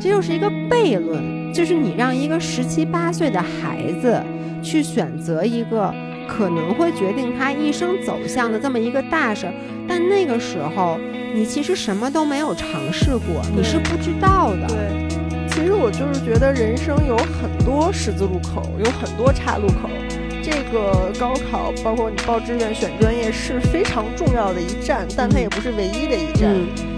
[0.00, 4.18] 这就是一个悖论，就是你让一个十七八岁的孩子
[4.62, 5.94] 去选择一个
[6.26, 9.52] 可能会决定他一生走向的这么一个大事儿，
[9.86, 10.98] 但那个时候
[11.34, 14.66] 你其实什么都没有尝试过，你是不知道的。
[14.68, 15.06] 对，
[15.50, 19.90] 其实我就是觉得人生有很多十字路口，有很多岔路口。
[20.42, 26.54] 这个高考，包括你报志愿、选专业是非常重要的一站，但它也不是唯一的一站。
[26.54, 26.89] 嗯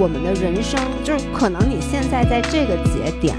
[0.00, 3.36] 我们的人生就是可能你现在在这个节点，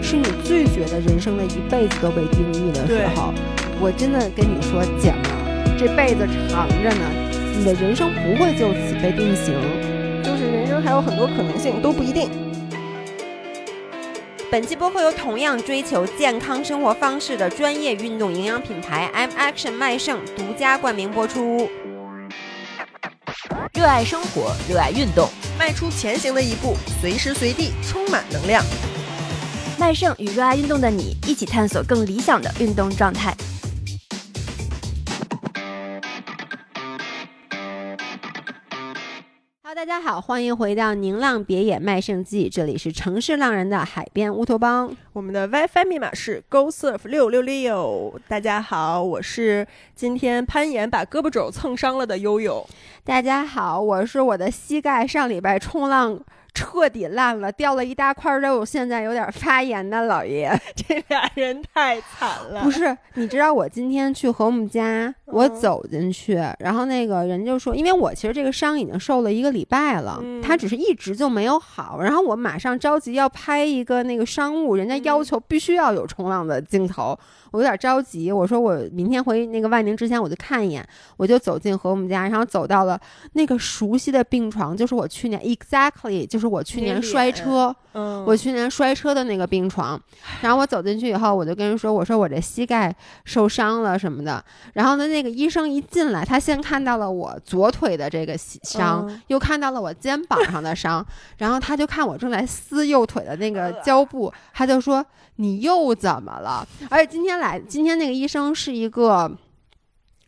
[0.00, 3.34] 是你最觉得人生的一辈子都被定义的时候，
[3.80, 7.04] 我真的跟你说，姐们儿，这辈子长着呢，
[7.58, 9.54] 你的人生不会就此被定型。
[10.22, 12.30] 就是人生还有很多可能性，都不一定。
[14.48, 21.68] 本期播客由同样追求健康生活方式的专业运动营养品牌 M Action 麦盛独家冠名播出。
[23.76, 25.28] 热爱生活，热爱运动，
[25.58, 28.64] 迈出前行的一步，随时随地充满能量。
[29.78, 33.36] 麦盛与热爱运动的你一起探索更理想的运动状态。
[39.62, 44.96] Hello，大家好，欢迎回到宁浪别野麦盛记，这里是城市浪人的海边乌托邦。
[45.12, 48.18] 我们的 WiFi 密码是 GoSurf 六六六。
[48.26, 52.66] 大家好，我是今天攀岩把胳膊肘蹭伤了的悠悠。
[53.06, 56.18] 大家好，我是我的膝盖上礼拜冲浪
[56.52, 60.50] 彻底烂了，掉了一大块肉，现在有点发炎的老爷。
[60.74, 62.62] 这俩人太惨了。
[62.64, 77.16] 不是，你知道我今天去和睦家，我嗯走进去，然后那个人就说，因为我其实这个伤已经受了一个礼拜了，嗯他只是一直就没有好，然后我马上着急要拍一个那个商务，人家要求必须要有冲浪的镜头，
[77.56, 83.00] 我有点着急，我说我明天回那个万宁之前我就看一眼，我就走进和睦家，然后走到了
[83.32, 87.74] 那个熟悉的病床，就是我去年 exactly 就是我去年摔车。
[87.98, 89.98] 嗯，我去年摔车的那个病床，
[90.42, 94.44] 然后我走进去以后，我就跟人说，我说我这膝盖受伤了什么的。
[94.74, 101.02] 然后呢，那个医生一进来，他先看到了我左腿的这个膝伤，嗯又看到了我肩膀上的伤，
[101.38, 105.02] 然后他就看我正在撕右腿的那个胶布，他就说
[105.36, 106.68] 你又怎么了？
[106.90, 109.30] 而且今天来，今天那个医生是一个。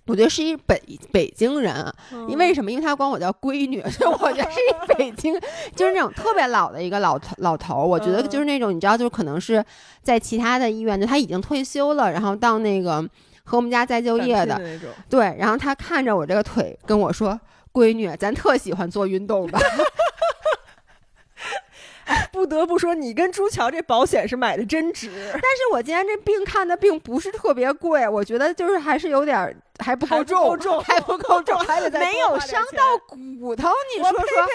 [0.06, 2.72] 我觉得是一北北京人，嗯因为什么？
[2.72, 5.38] 因为他管我叫闺女，所以我觉得是一北 京，
[5.76, 7.84] 就是那种特别老的一个老头老头。
[7.84, 9.62] 我觉得嗯就是那种你知道，就是可能是
[10.02, 13.06] 在其他的医院，就他已经退休了，然后到那个
[13.44, 14.58] 和我们家再就业的。
[15.10, 15.36] 对。
[15.38, 17.38] 然后他看着我这个腿，跟我说
[17.70, 19.58] ：“闺女，咱特喜欢做运动的。
[22.32, 33.68] 不得不说，你跟朱桥这保险是买的真值，但是我今天这病看的并不是特别贵，我觉得就是还是有点儿还不够还不够重还不够重， 还得再没有伤到骨头。
[33.96, 34.46] 你说说，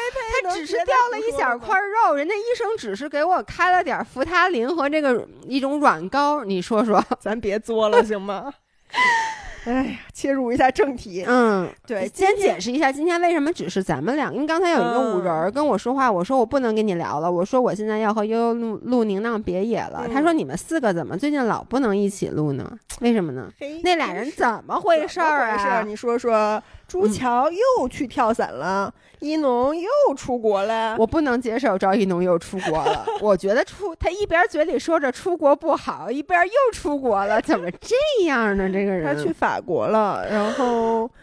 [0.43, 8.51] 他只是掉了一小块肉，人家医生只是给我开了点扶他林和这个一种软膏，你说说，咱别作了行吗？
[9.65, 11.23] 哎呀，切入一下正题。
[11.27, 22.69] 嗯，对，先解释一下今天为什么只是咱们俩，因为刚才有一个五人儿跟我说话，我说我不能跟你聊了，我说我现在要和悠悠录录宁浪别野了，他嗯说你们四个怎么最近老不能一起录呢？
[23.01, 23.49] 为什么呢？
[23.83, 25.83] 那俩人怎么回事儿啊？
[25.85, 26.61] 你说说，
[26.93, 30.95] 朱桥又去跳伞了，一农又出国了。
[30.99, 33.03] 我不能接受赵一农又出国了。
[33.19, 38.69] 我觉得出他一边嘴里说着出国不好，一边又出国了，怎么这样呢？
[38.69, 41.09] 这个人他去法国了，然后。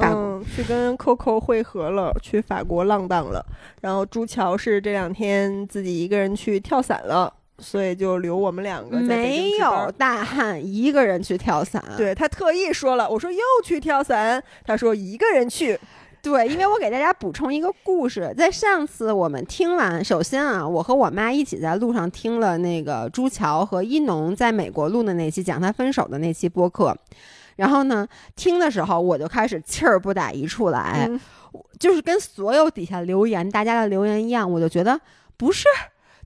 [0.00, 3.44] 嗯，去跟 Coco 会合了，去法国浪荡了。
[3.80, 11.82] 然后朱桥是这两天自己一个人去跳伞了，所以就留我们两个没有大汉一个人去跳伞。
[11.96, 15.78] 对他特意说了，我说又去跳伞，他说一个人去。
[16.20, 26.94] 对，因为我给大家补充一个故事，在上次我们听完，首先啊，我和我妈一起在路上听了那个朱桥和一农在美国录的那期讲他分手的那期播客，
[27.54, 31.20] 然后呢，听的时候我就开始气儿不打一处来，嗯
[31.78, 35.00] 就是跟所有底下留言大家的留言一样，我就觉得
[35.36, 35.66] 不是，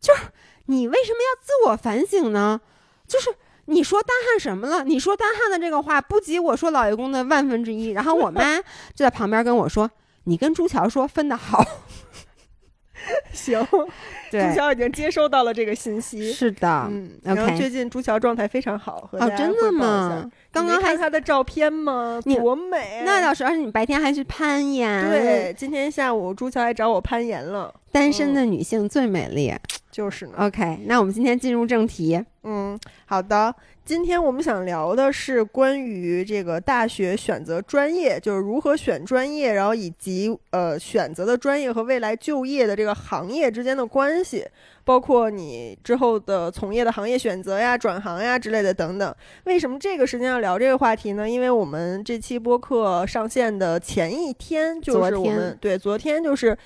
[0.00, 0.23] 就是
[0.72, 2.60] 你为什么要自我反省呢？
[3.06, 3.28] 就是
[3.66, 4.84] 你说大汉什么了？
[4.84, 7.90] 你说大汉的这个话不及我说老爷公的万分之一。
[7.90, 8.56] 然后我妈
[8.94, 9.90] 就在旁边跟我说
[10.24, 11.62] ：“你跟朱桥说分的好。
[13.32, 13.88] 行，”朱
[14.30, 16.32] 对，桥已经接收到了这个信息。
[16.32, 20.30] 是的，嗯，然后最近朱桥状态非常好，和真的吗？
[20.52, 22.20] 刚刚还你没看他的照片吗？
[22.24, 23.02] 多美啊！
[23.04, 27.74] 那倒是，而且你白天还去攀岩，对，，今天下午朱桥还找我攀岩了。
[27.90, 29.52] 单身的女性最美丽。
[29.93, 30.33] 就是呢。
[30.39, 32.21] OK，那我们今天进入正题。
[32.43, 33.55] 嗯，好的。
[33.85, 44.47] 今天我们想聊的是关于这个大学选择专业，就是如何选专业，然后以及呃选择的专业和未来就业的这个行业之间的关系，
[44.85, 49.15] 包括你之后的从业的行业选择呀、转行呀之类的等等。
[49.44, 51.29] 为什么这个时间要聊这个话题呢？
[51.29, 56.56] 因为我们这期播客上线的前一天就是我们对昨天就是。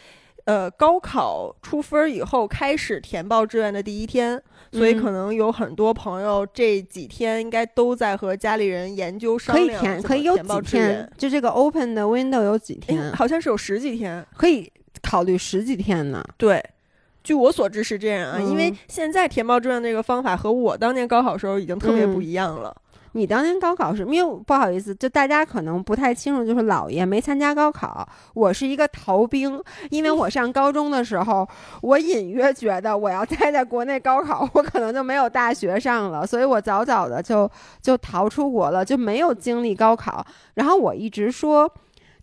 [0.47, 4.41] 呃，高考出分儿以后开始填报志愿的第一天，
[4.73, 11.13] 所以嗯可能有很多朋友这几天应该都在和家里人研究商可以量填，可以有填报几天志愿。？
[11.19, 13.13] 就这个 open 的 window 有几哎天？
[13.13, 14.25] 好像是有十几天。
[14.37, 14.73] 可以
[15.03, 16.25] 考虑十几天呢。
[16.37, 16.65] 对，
[17.25, 22.73] 据我所知是这样啊，因为嗯现在填报志愿这个方法和我当年高考时候已经特别不嗯一样了。
[23.17, 29.61] 你当年高考是因为不好意思，就大家可能不太清楚，就是姥爷没参加高考，我是一个逃兵，
[29.91, 31.49] 因为我上高中的时候，
[31.81, 40.25] 我隐约觉得我要待在国内高考，我可能就没有大学上了，所以我早早的就就逃出国了，就没有经历高考。
[40.55, 41.73] 然后我一直说。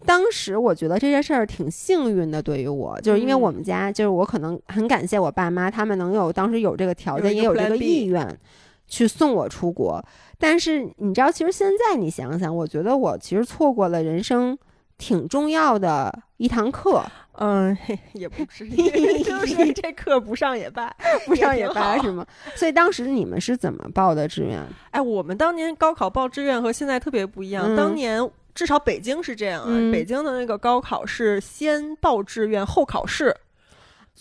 [0.06, 8.38] 当时我觉得这件事儿挺幸运的，对于我，就是因为嗯我们家，就是我可能很感谢我爸妈，他们能有当时有这个条件，也有这个意愿，
[8.86, 10.04] 去送我出国。
[10.44, 14.58] 但是你知道，其实现在你想想，我觉得我其实错过了人生
[14.98, 17.02] 挺重要的一堂课，
[17.38, 17.76] 嗯，
[18.12, 18.68] 也不是
[19.24, 20.94] 就是这课不上也罢。
[21.26, 22.28] 不上也罢是吗？
[22.56, 24.62] 所以当时你们是怎么报的志愿？
[24.92, 27.64] 哎，我们当年高考报志愿和现在特别不一样。
[27.66, 33.34] 嗯当年至少北京是这样啊，嗯北京的那个高考是先报志愿后考试，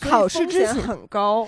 [0.01, 1.47] 考试之前很高。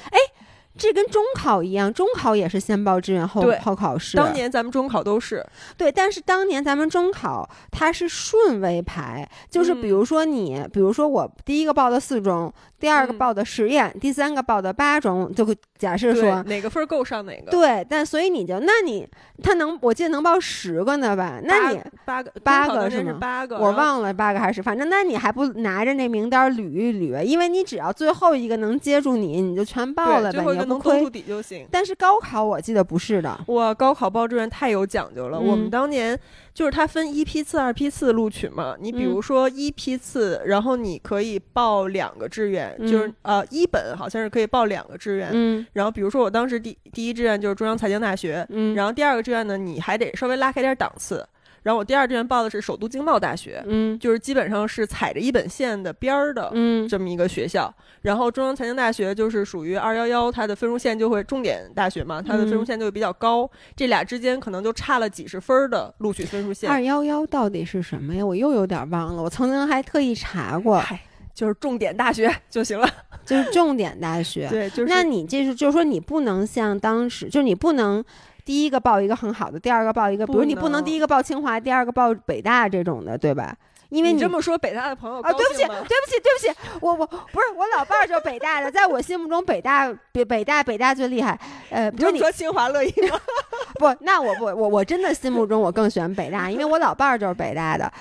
[0.76, 4.16] 这跟中考一样，中考也是先报志愿后对后考试。
[4.16, 5.44] 当年咱们中考都是，
[5.76, 16.42] 对，但是当年咱们中考它是顺位排，就是比嗯如说你，比如说我第一个报的四中，第二个嗯报的实验，第三个报的八中，就会假设说。
[16.44, 17.50] 哪个分儿够上哪个。
[17.50, 19.08] 对，但所以你就，那你
[19.42, 21.40] 他能，我记得能报十个呢吧？
[21.42, 27.22] 那你八个八个是吗八个，我忘了八个还是，反正那你还不拿着那名单捋一捋？
[27.22, 31.10] 因为你只要最后一个能接住你，你就全报了呗，最后一个你又不亏能兜住。
[31.10, 31.66] 底就行。
[31.70, 35.38] 但是高考我记得不是的，我，高考报志愿太有讲究了。
[35.38, 36.18] 我们嗯当年
[36.54, 38.76] 就是它分一批次、二批次录取嘛。
[38.80, 45.30] 你比如嗯说一批次，然后你可以报两个志愿，就是嗯呃一本好像是可以报两个志愿。
[45.32, 51.26] 嗯然后比如说我当时第第一志愿就是中央财经大学，嗯，然后第二个志愿呢你还得稍微拉开点档次。
[51.64, 56.50] 然后我第二志愿报的是首都经贸大学，嗯就是基本上是踩着一本线的边儿的。
[56.52, 66.70] 嗯这么一个学校，然后中央财经大学就是属于二幺幺，它的分数线就会重点大学嘛，它的分数嗯线就会比较高，这俩之间可能就差了几十分儿的录取分数线。
[66.70, 68.24] 二幺幺到底是什么呀？
[68.24, 70.84] 我又有点忘了，我曾经还特意查过，
[71.32, 72.86] 就是重点大学就行了。
[73.24, 74.46] 就是重点大学。
[74.52, 78.04] 对，就是那你这是就是说你不能像当时，就是你不能。
[78.44, 83.56] 第一个报一个很好的，第二个报一个，比不如你不能能第一个报清华，第二个报北大这种的，对吧？
[83.90, 91.38] 因为你这么说，北大的朋友啊，对不起，对不起，对不起，我我不是我老伴儿就是北大的，在我心目中北大北北大北大最厉害。
[91.70, 93.18] 呃，你比如你说清华乐意吗？
[93.78, 97.92] 不，那我不我我真的心目中我更喜欢北大，因为我老伴儿就是北大的。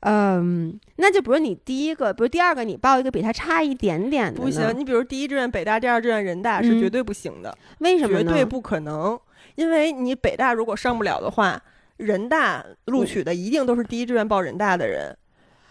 [0.00, 8.24] 嗯，那就比如你第一个，比如第二个，你报一个比他差一点点的，不行，你比如第一志愿北大，第二志愿人大是嗯绝对不行的，为什么呢？
[8.24, 9.18] 绝对不可能，
[9.54, 11.60] 因为你北大如果上不了的话，
[11.98, 15.16] 人大录取的一定都是第一志愿报人大的人，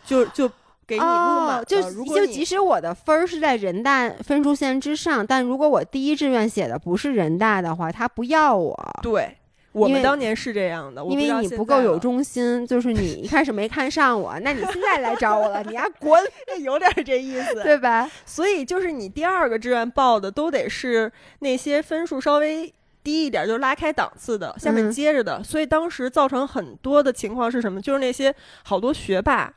[0.06, 0.48] 就就
[0.88, 1.60] 给你录满。
[1.60, 8.78] 哦、就就即使我的分儿是在人大分数线之上，但如果我第一志愿写的不是人大的话，他不要我。
[9.02, 9.38] 对，
[9.72, 16.22] 我们当年是这样的，因为你不够有忠心，就是你一开始没看上我，那你现在来找我了，你还滚，
[16.64, 17.62] 有点这意思。
[17.64, 18.10] 对吧？
[18.26, 25.44] 所以就是你第二个志愿报的都得是那些分数稍微低一点，就是拉开档次的，下面嗯接着的。
[25.44, 27.82] 所以当时造成很多的情况是什么？
[27.82, 29.54] 就是那些好多学霸。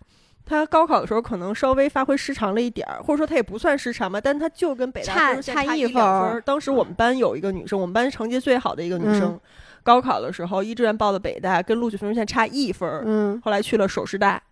[0.47, 6.43] 他高考的时候可能稍微发挥失常了一点儿，或者说他也不算失常吧，但他就跟北大差差差一一分。
[6.45, 9.41] 当时我们班有一个女生，我们班成绩最好的一个女生，嗯
[9.83, 14.43] 高考的时候一志愿报的北大，跟录取分数线差一分儿，嗯，后来去了首师大，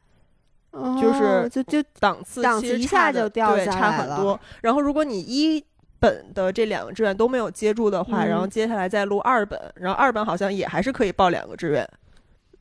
[0.71, 4.41] 哦就是就就档次档次一下就掉对差下来了很多。
[4.63, 5.63] 然后如果你一
[6.03, 11.89] 本的这两个志愿都没有接住的话，嗯然后接下来再录二本，然后二本好像也还是可以报两个志愿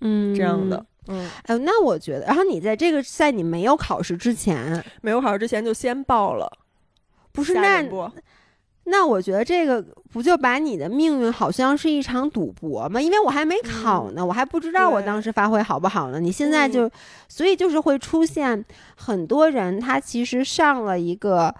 [0.01, 0.85] 嗯这样的。。
[1.07, 6.47] 嗯，哎，那我觉得，然后你在这个在你没有考试之前，没有考试之前就先报了，
[7.31, 8.09] 不是那不？
[8.83, 13.01] 那我觉得这个不就把你的命运好像是一场赌博吗？
[13.01, 16.19] 因为我还没考呢，我还不知道我当时发挥好不好呢。
[16.19, 16.89] 你现在就，
[17.27, 18.63] 所以就是会出现
[18.95, 21.53] 很多人，他其实上了一个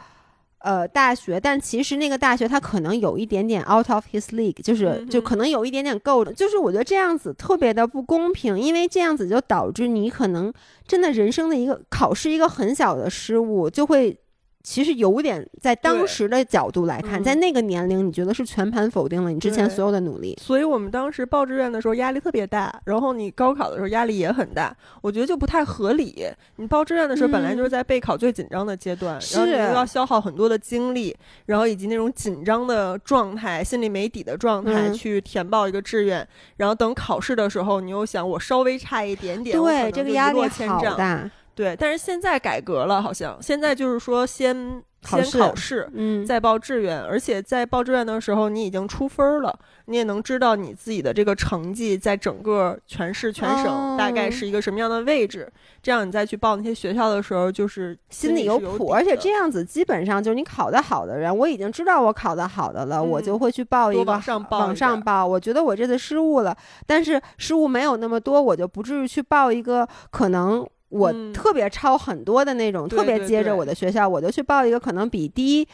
[0.64, 10.52] 呃大学，但其实那个大学它可能有一点点 out of his league，就是、就可能有一点点够的，就是我觉得这样子特别的不公平，因为这样子就导致你可能
[10.88, 14.18] 真的人生的一个考试一个很小的失误就会。
[14.64, 20.38] 其实有点在当时的角度来看，嗯在那个年龄，你觉得是全盘否定了你之前所有的努力。
[20.42, 26.26] 所以我们当时报志愿的时候压力特别大，然后你高考的时候压力也很大，我觉得就不太合理。
[26.58, 31.16] 你报志愿的时候本来就是在备考最紧张的阶段，然后你又要消耗很多的精力，
[31.46, 36.28] 然后以及那种紧张的状态、心里没底的状态嗯去填报一个志愿，
[36.58, 40.42] 然后等考试的时候，你又想我稍微差一点点，对，这个压力。
[40.68, 41.30] 好大。
[41.62, 55.52] 对，但是现在改革了，好像现在就是说先先考试考试，嗯，再报志愿，而且在报志愿的时候，你已经出分儿了，你也能知道你自己的这个成绩在整个全市全省哦大概是一个什么样的位置。
[55.84, 65.26] 这样你再去报那些学校的时候，就是心里有有谱，而且这样样子基本上就是你考得好的人，我已经知道我考得好的了，我嗯就会去报一个往上报往上报。
[65.26, 70.68] 我觉得我这次失误了，但是失误没有那么多，我就不至于去报一个可能。
[70.92, 75.68] 我嗯特别超很多的那种，特别接着我的学校，我就去报一个可能比第一，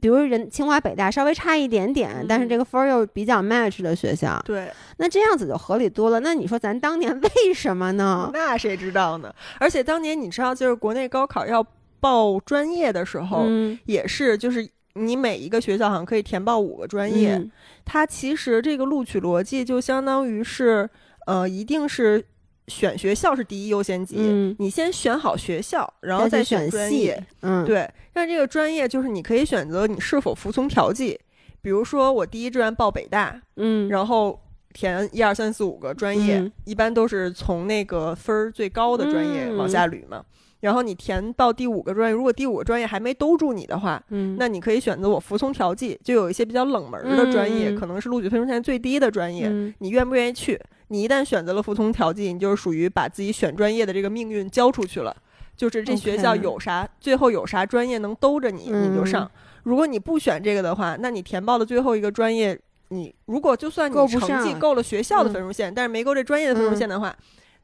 [0.00, 6.20] 比如人清华北大稍微差一点点，但是嗯这个分儿又比较 match 的学校，对，那这样子就合理多了。
[6.20, 8.30] 那你说咱当年 为什么呢？
[8.32, 9.34] 那谁知道呢？
[9.58, 11.66] 而且当年你知道，就是国内高考要
[11.98, 14.68] 报专业的时候，嗯，也是就是。
[14.94, 17.50] 你每一个学校好像可以填报五个专业，嗯
[17.84, 20.90] 它其实这个录取逻辑就相当于是，
[21.28, 22.22] 呃，一定是
[22.70, 31.18] 选学校是第一优先级，嗯你先选好学校，然后再选系专业。，嗯，对，但这个专业就是你可以选择你是否服从调剂，
[31.60, 34.40] 比如说我第一志愿报北大，嗯，然后
[34.72, 40.24] 填一二三四五个专业，嗯一般都是从那个分儿最高的专业嗯往下捋嘛。
[40.60, 50.60] 然后你填到第五个专业，如果第五个专业还没兜住你的话，嗯，那你可以选择我服从调剂，就有一些比较冷门的专业，嗯可能是录取分数线最低的专业，嗯你愿不愿意去？
[50.90, 55.16] 你一旦选择了服从调剂，你就是属于把自己选专业的这个命运交出去了。
[55.56, 59.30] 就是这学校有啥最后有啥专业能兜着你，你就上嗯。
[59.64, 67.14] 如果你不选这个的话，那你填报的最后一个专业，你如果就算你够成绩够了学校的嗯分数线，但是没够这专业的分数线的话，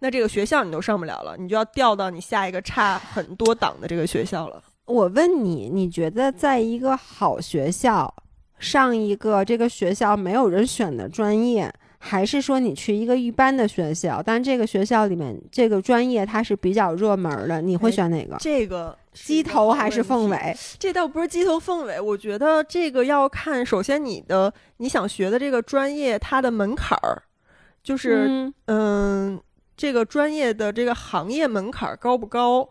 [0.00, 4.62] 那这个学校你都上不了了，你就要调到你下一个差很多档的这个学校了。
[4.84, 8.14] 我问你，你觉得在一个好学校
[8.58, 11.72] 上一个这个学校没有人选的专业，
[12.06, 18.36] 还是说你去一个一般的学校，但这个学校里面这个专业它是比较热门的，你会哎选哪个？
[18.38, 20.56] 这个鸡头还是凤尾？
[20.78, 27.22] 这倒不是鸡头凤尾，我觉得这个要看，首先你的你想学的这个专业它的门槛儿，
[27.82, 29.40] 就是嗯嗯
[29.76, 32.68] 这个专业的这个行业门槛儿高不高？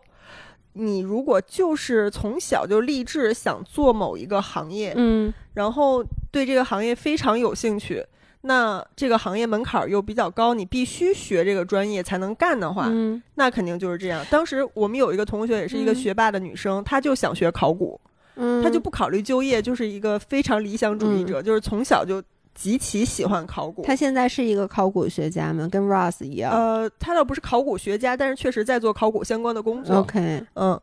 [0.78, 8.04] 你如果就是从小就立志想做某一个行业，嗯然后对这个行业非常有兴趣，
[8.46, 14.24] 那这个行业门槛儿又比较高，你必须学这个专业才能干的话，嗯那肯定就是这样。
[14.30, 18.00] 当时我们有一个同学也是一个嗯学霸的女生，她就想学考古。
[18.38, 22.22] 嗯，他就不考虑就业，就是一个非常理想主义者，就是从小就
[22.54, 23.80] 极其喜欢考古。
[23.80, 25.66] 他现在是一个考古学家吗？
[25.72, 26.52] 跟 Ross 一样。
[26.52, 29.96] 呃，他倒不是考古学家，但是确实在做考古相关的工作。
[29.96, 30.78] OK，嗯，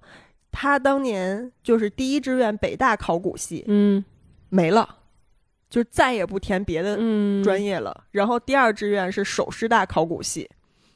[0.52, 4.04] 他当年就是第一志愿北大考古系嗯
[4.50, 4.90] 没了，
[5.74, 8.04] 就再也不填别的嗯，专业了。
[8.12, 10.48] 然后第二志愿是首师大考古系，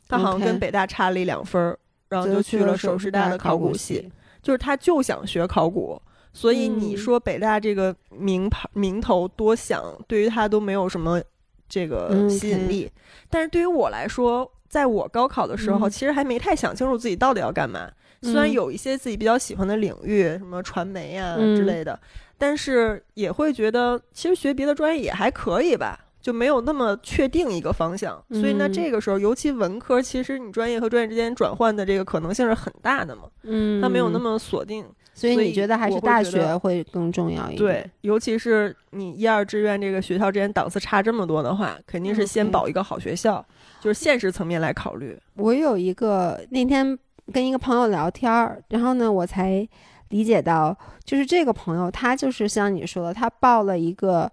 [0.07, 1.79] 他好像跟北大差了一两分儿，
[2.10, 4.07] 然后就去了首首师大的考古系。，
[4.43, 6.00] 就是他就想学考古，
[6.31, 11.19] 所以你嗯说北大这个名牌名头多响，对于他都没有什么
[11.67, 12.88] 这个嗯吸引力。
[13.31, 17.89] 但是对于我来说，在我高考的时候，嗯其实还没太想清楚自己到底要干嘛。
[18.22, 22.00] 虽然嗯有一些自己比较喜欢的领域，什么传媒啊嗯之类的，
[22.38, 26.00] 但是也会觉得其实学别的专业也还可以吧。
[26.20, 34.86] 就没有那么确定一个方向，所以呢，嗯这个时候，尤其文科，其实你专业和专业之间转换的这个可能性是很大的嘛，嗯，它没有那么锁定。
[35.13, 37.58] 所以你觉得还是大学会更重要一点？
[37.58, 43.44] 对，尤其是你一二志愿这个学校之间档次差这么多的话，肯定是先保一个好学校，
[43.79, 45.17] 就是现实层面来考虑。
[45.36, 46.98] 我有一个那天
[47.32, 49.65] 跟一个朋友聊天儿，然后呢，我才
[50.10, 54.32] 理解到，就是这个朋友他就是像你说的，他报了一个，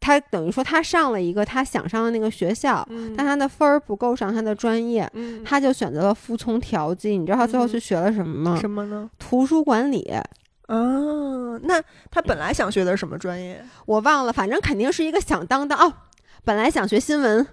[0.00, 7.16] 他等于说他上了一个他想上的那个学校，嗯但他的分儿不够上他的专业，嗯，他就选择了服从调剂。
[7.16, 8.58] 你知道他最后嗯去学了什么吗？
[8.60, 9.10] 什么呢？
[9.18, 10.10] 图书管理。
[10.68, 10.78] 啊，
[11.64, 13.62] 那他本来想学的什么专业？
[13.84, 15.92] 我忘了，反正肯定是一个响当当哦。
[16.44, 17.46] 本来想学新闻，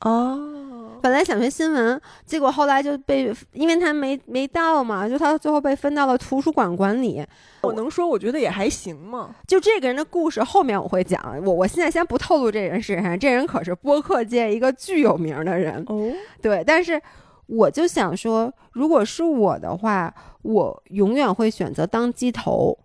[0.00, 0.65] 哦，
[1.06, 7.24] 本来想学新闻，结果后来就被，因为他没没到嘛，就他最后被分到了图书馆管理。
[7.60, 9.32] 我能说，我觉得也还行嘛。
[9.46, 15.80] 就这个人的故事后面我会讲，我我现在先不透露这人是谁，这人可是播客界一个巨有名的人。
[15.86, 17.00] 哦，对，但是
[17.46, 22.76] 我就想说，如果是我的话，我永远会选择当鸡头。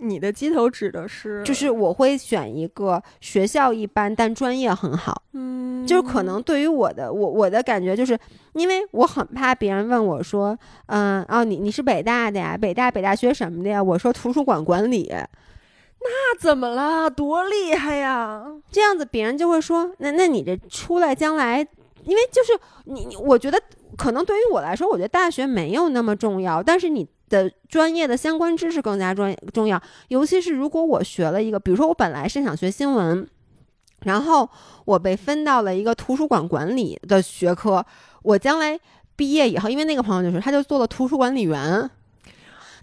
[0.00, 8.18] 你的鸡头指的是，就是我会选一个学校一般但专业很好，嗯，就是可能对于我的我我的感觉就是，
[8.54, 13.82] 因为我很怕别人问我说，嗯哦你你是北大的呀，北大北大学什么的呀？
[13.82, 17.10] 我说图书馆管理，那怎么了？
[17.10, 18.42] 多厉害呀！
[18.72, 21.58] 这样子别人就会说，那那你这出来将来，
[22.04, 22.52] 因为就是
[22.84, 23.60] 你你，我觉得
[23.98, 27.06] 可能对于我来说，我觉得大学没有那么重要，但是你。
[27.30, 33.26] 的专业的相关知识更加专重要，尤其是如果我学了一个，比如说我本来是想学新闻，
[34.00, 34.46] 然后
[34.84, 37.82] 我被分到了一个图书馆管理的学科，
[38.22, 38.78] 我将来
[39.16, 41.88] 毕业以后，因为那个朋友就是他就做了图书管理员，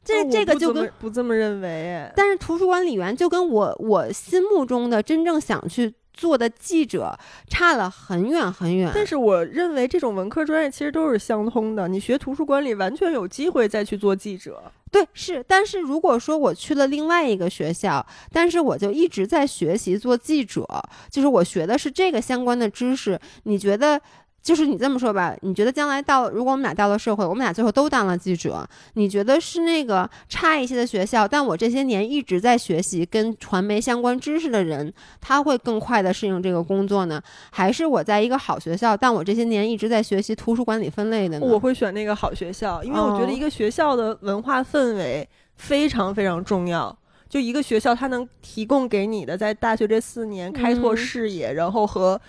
[0.03, 5.93] 这这个就跟不这么认为，但是图书管理员就跟我我心目中的真正想去。
[6.17, 11.87] 做的记者差了很远很远，但是我认为这种文科专业其实都是相通的。
[11.87, 14.63] 你学图书管理，完全有机会再去做记者。
[14.91, 15.43] 对，是。
[15.47, 20.65] 但是如果说我去了另外一个学校，但是我就一直在学习做记者，
[21.11, 24.01] 就是我学的是这个相关的知识，你觉得？
[24.47, 41.45] 就是你这么说吧，你觉得将来到，如果我们俩到了社会，我们俩最后都当了记者，你觉得是那个差一些的学校，但我这些年一直在学习跟传媒相关知识的人，他会更快的适应这个工作呢，还是我在一个好学校，但我这些年一直在学习图书管理分类的呢？
[41.45, 45.27] 我会选那个好学校，因为我觉得一个学校的文化氛围
[45.57, 46.97] 非常非常重要。
[47.27, 52.21] 就一个学校，它能提供给你的，在大学这四年开拓视野，然后和。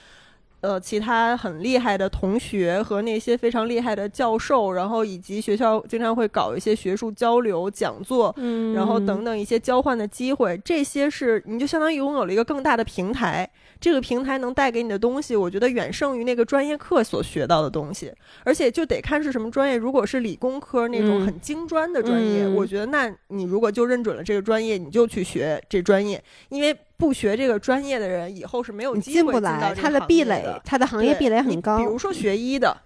[0.60, 13.48] 呃，其他很厉害的同学和那些非常厉害的教授，然后以及学校经常会搞一些学术交流讲座，嗯，然后等等一些交换的机会，这些是你就相当于拥有了一个更大的平台。
[13.80, 18.12] 这个平台能带给你的东西，我觉得远胜于那个专业课所学到的东西。
[18.42, 26.76] 而且就得看是什么专业，如果是理工科那种很精专的专业，我觉得那你如果就认准了这个专业，你就去学这专业，因为。
[26.98, 29.72] 不学这个专业的人，以后是没有机会来。
[29.72, 31.78] 他的壁垒，他的行业壁垒很高。
[31.78, 32.76] 比如说学医的，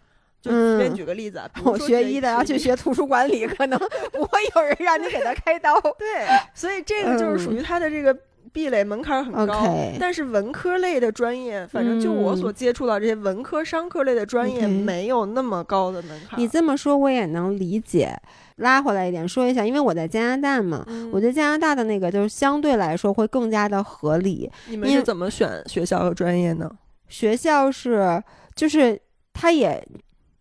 [0.43, 3.79] 就随便举个例子，我学医的要去学图书管理， 可能
[4.13, 5.81] 不会有人让你给他开刀。
[5.99, 8.15] 对，所以这个就是属于他的这个
[8.53, 9.67] 壁垒门槛很高。
[9.99, 16.39] 但是文科类的专业，反正就我所接触到这些文科、商科类的专业，没有那么高的门槛。
[16.39, 18.15] 你这么说，我也能理解。
[18.63, 24.51] 拉回来一点说一下，因为我在加拿大嘛，我觉得加拿大的那个就是相对来说会更加的合理。
[24.69, 26.71] 你们是怎么选学校和专业呢？
[27.09, 28.23] 学校是
[28.55, 28.99] 就是
[29.35, 29.87] 它也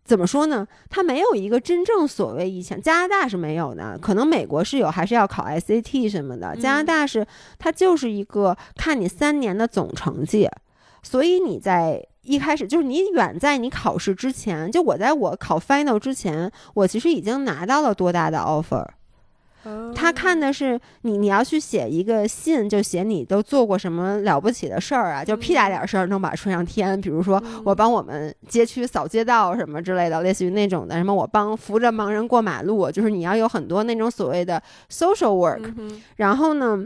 [0.06, 0.66] 怎么说呢？
[0.90, 6.56] 它没有一个真正所谓以前加拿大是没有的，可能美国是有，还是要考 SAT 什么的。
[6.56, 7.28] 加拿大是
[7.60, 10.50] 它就是一个看你三年的总成绩，
[11.04, 12.08] 所以你在。
[12.24, 18.86] 一开始就是你远在你考试之前，就我在我考 final 之前，我其实已经拿到了多大的 offer。
[19.94, 27.00] 他看的是你，你要去写一个信，就写你都做过什么了不起的事儿啊，就屁大点事儿能把吹上天。
[27.00, 30.96] 比如说我帮我们街区扫街道什么之类的，类似于那种的。
[30.96, 35.72] 什么我帮扶着盲人过马路，就是你要有很多那种所谓的 social work。
[36.16, 36.86] 然后呢？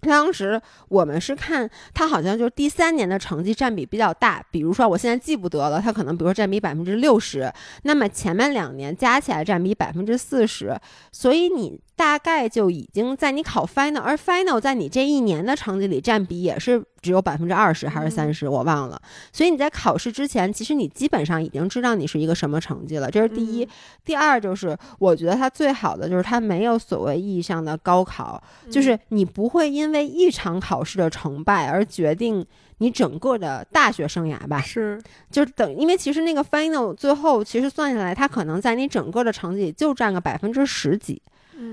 [0.00, 10.78] 当时我们是看他好像就是第三年的成绩占比比较大，比如说我现在记不得了，他可能比如说占比百分之六十，那么前面两年加起来占比百分之四十，
[11.12, 11.80] 所以你。
[12.00, 19.00] 大概就已经在你考 final，而 final 在你这一年的成绩里占比也是只有百分之二十还是三十，我忘了。
[19.32, 23.10] 所以你在考试之前，其实你基本上已经知道你是一个什么成绩了。
[23.10, 23.68] 这是第一。
[24.04, 32.44] 第二就是，我觉得它最好的就是它没有所谓意义上的高考，就是你不会因为一场考试的成败而决定
[32.78, 34.60] 你整个的大学生涯吧？
[34.60, 41.20] 是，就是等，因为其实那个 final 最后其实算下来，它可能在你整个的成绩就占个百分之十几。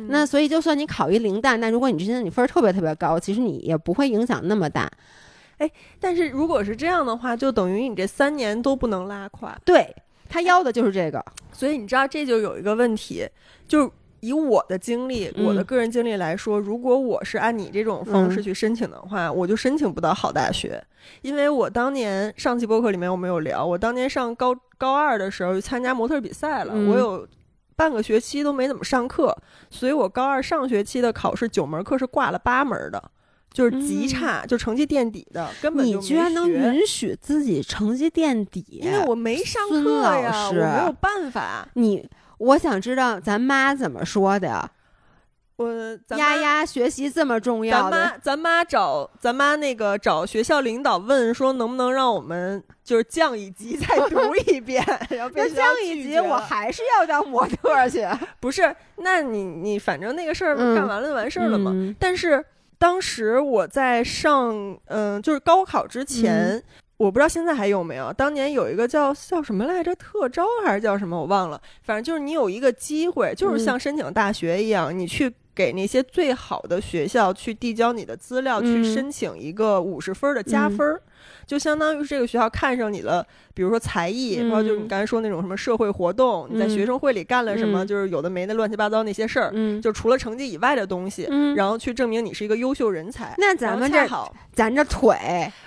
[0.10, 4.92] 那所以，就算你考一零蛋，但如果你之前你分儿特别特别高，其实你也不会影响那么大。
[5.58, 9.58] 哎，但是如果是这样的话，就等于你这三年都不能拉胯。
[9.66, 9.96] 对
[10.30, 13.28] 他要的就是这个，所以你知道这就有一个问题，
[13.68, 20.84] 就以我的经历，我的个人经历来说，如果我是按你这种方式去申请的话，我就申请不到好大学，
[21.22, 27.28] 因为我当年上期播客里面我们有聊，我当年上高高二的时候参加模特比赛了，我有。
[27.78, 29.38] 半个学期都没怎么上课，
[29.70, 33.02] 所以我高二上学期的考试九门课是挂了八门的，
[33.54, 38.66] 就是极嗯差，就成绩垫底的，根本就你居然能允许自己成绩垫底？
[38.84, 41.68] 因为我没上课呀，我没有办法。
[41.76, 42.10] 你，
[42.40, 44.72] 我想知道咱妈怎么说的呀？
[45.58, 58.08] 我咱妈丫丫学习这么重要咱，妈咱妈找咱妈那个找学校领导问说能不能让我们就是降一级再 读一遍，然后降一级，我还是要当模特儿去。
[58.40, 61.72] 不是，那你你反正那个事儿嗯干完了就完事儿了嘛。
[61.74, 62.46] 嗯但是
[62.78, 66.50] 当时我在上嗯、就是高考之前。
[66.50, 66.64] 嗯
[66.98, 71.62] 我不知道现在还有没有，当年有一个叫叫什么来着，特招还是叫什么，我忘了。
[71.84, 78.84] 反正就是你有一个机会，就是嗯像申请大学一样，你去给那些最好的学校去递交你的资料，去嗯。
[78.94, 81.02] 申请一个五十分儿的加分儿，
[81.48, 87.88] 就相当于是这个学校看上你了，比如说才艺，然后就是你嗯刚才说那种什么社会活动，你在学嗯生会里干了什么，嗯。
[87.88, 93.34] 就是有的没的乱七八糟那些事儿，嗯，就除了成绩以外的东西，嗯，然后去证明你是一个优秀人才。
[93.40, 95.18] 那咱们这好咱这腿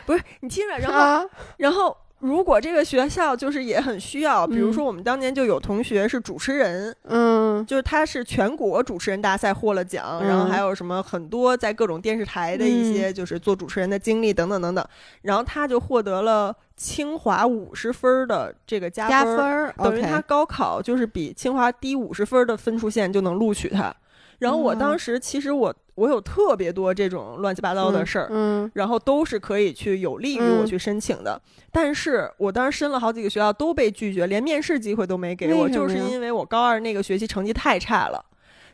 [0.06, 1.24] 不是你听着，然后、啊，
[1.58, 1.96] 然后。
[2.20, 4.72] 如果这个学校就是也很需要，比如嗯。
[4.72, 7.64] 说我们当年就有同学是主持人，嗯。
[7.66, 10.28] 就是他是全国主持人大赛获了奖，嗯。
[10.28, 14.86] 然后还有什么很多在各种电视台的一些就是做主持人的经历等等等等，
[15.22, 23.94] 然后他就获得了清华五十分儿的这个加分儿，加分，等于他高考就是比清华低五十分的分数线就能录取他。
[24.38, 28.70] 然后我哦当时其实我我有特别多这种乱七八糟的事儿，嗯。
[28.74, 30.60] 然后都是可以去有利于嗯。
[30.60, 38.24] 我去申请的，但是我当时申了好几个学校都被拒绝，连面试机会都没给我，就是因为我高二那个学期成绩太差了，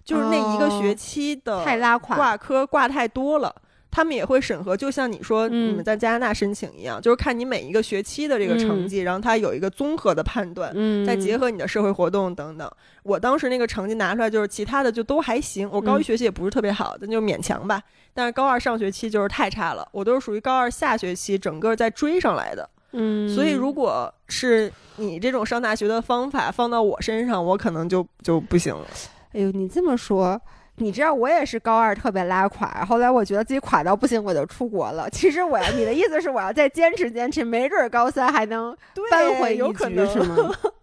[0.05, 3.53] 就是那一个学期的哦太拉垮，挂科挂太多了。
[3.97, 12.71] 他们也会审核，就像你说嗯你们在加拿大申请一样，就是看你每一个学期的这个成绩，然后他有一个综合的判断，嗯，再结合你的社会活动等等。
[13.05, 15.67] 我当时那个成绩拿出来，就是其他的就都还行。
[15.73, 17.83] 我高一嗯学习也不是特别好，但就勉强吧。
[18.13, 22.69] 但是高二上学期就是太差了，我都是属于高二下学期整个在追上来的。
[22.93, 28.87] 嗯，所以如果是你这种上大学的方法放到我身上，我可能就就不行了。
[29.33, 30.39] 哎呦，你这么说。
[30.79, 35.09] 你知道我也是高二特别拉垮，后来我觉得自己垮到不行，我就出国了。
[35.11, 40.37] 其实我要，你的意思是我要再坚持坚持，没准儿高三还能对扳回一局，是吗？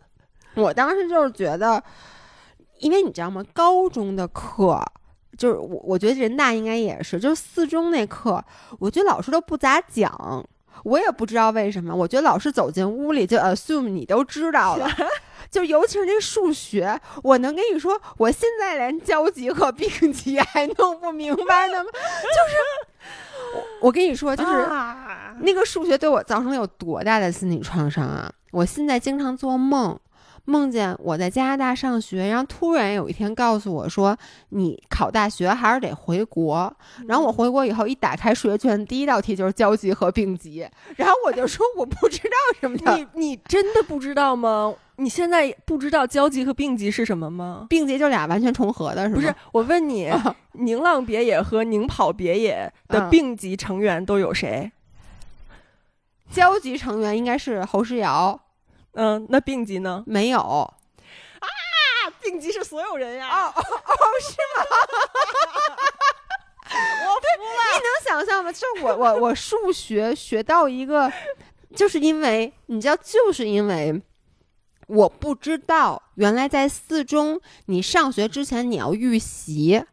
[0.55, 1.83] 我当时就是觉得，
[2.79, 3.43] 因为你知道吗？
[3.53, 4.83] 高中的课
[5.37, 8.43] 就是我，我觉得人大应该也是，就是四中那课，
[8.79, 10.45] 我觉得老师都不咋讲，
[10.83, 11.95] 我也不知道为什么。
[11.95, 14.87] 我觉得老师走进屋里就 assume 你都知道了。
[15.51, 21.89] 就尤其是那数学，我能跟你说，我现在连交集和并集还弄不明白呢吗？
[21.93, 21.99] 就
[22.49, 28.31] 是我，我跟你说，就是、啊那个数学对我造成了有多大的心理创伤啊！
[28.51, 29.99] 我现在经常做梦，
[30.45, 34.17] 梦见我在加拿大上学，然后突然有一天告诉我说，
[34.49, 36.75] 你考大学还是得回国。
[37.07, 44.73] 然后我回国以后一打开数学卷，第一道题就是交集和并集，然后我就说我不知道什么叫你你真的不知道吗？
[44.97, 47.65] 你现在不知道交集和并集是什么吗？
[47.69, 49.15] 并集，就俩完全重合的是吗？
[49.15, 54.71] 不是，我问你， 啊宁浪别野和宁跑别野的嗯并集成员都有谁？
[56.29, 58.39] 交集成员应该是侯诗瑶，
[58.93, 60.03] 嗯，那并集呢？
[60.05, 60.73] 没有哦
[62.21, 63.27] 并集是所有人呀。
[63.27, 63.61] 哦哦，
[64.21, 64.65] 是吗？
[66.73, 68.51] 我你能想象吗？
[68.51, 71.11] 就是我我我数学学到一个，
[71.75, 74.01] 就是因为你知道，就是因为
[74.87, 79.83] 我不知道原来在四中你上学之前你要预习，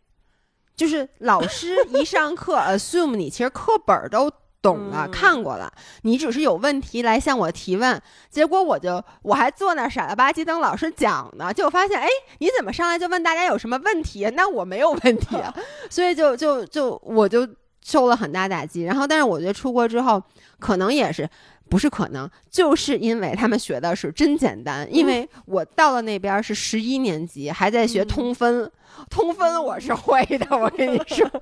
[0.77, 4.31] 就是老师一上课 assume 你其实课本都。
[4.63, 14.31] 懂了，嗯看过了，你只是有问题来向我提问，结果我就我还坐那儿傻了吧唧等老师讲呢，结果发现，哎，你怎么上来就问大家有什么问题？
[14.35, 15.37] 那我没有问题，
[15.89, 17.49] 所以就就就我就
[17.83, 18.83] 受了很大打击。
[18.83, 20.23] 然后，但是我觉得出国之后，
[20.59, 21.29] 可能也是
[21.69, 24.87] 不是可能，就是因为他们学的是真简单。
[24.95, 28.71] 因为我到了那边是十一年级，还在学通分，
[29.09, 31.27] 通分我是会的，我跟你说。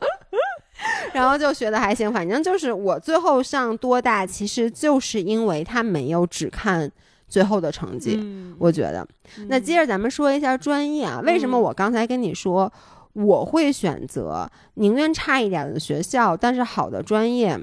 [1.13, 6.91] 然后就学的还行，反正就是我最后上多大，其实就是因为他没有只看
[7.27, 9.07] 最后的成绩，嗯我觉得。
[9.49, 12.73] 那接着咱们说一下专业啊，为什么嗯我刚才跟你说
[13.13, 17.59] 我会选择宁愿差一点的学校，但是好的专业，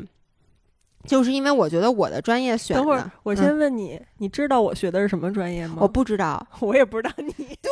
[1.05, 2.81] 就是因为我觉得我的专业选的。
[2.81, 5.77] 等会儿，我嗯先问你，你知道我学的是什么专业吗？
[5.79, 7.31] 我不知道，我也不知道你。
[7.61, 7.71] 对，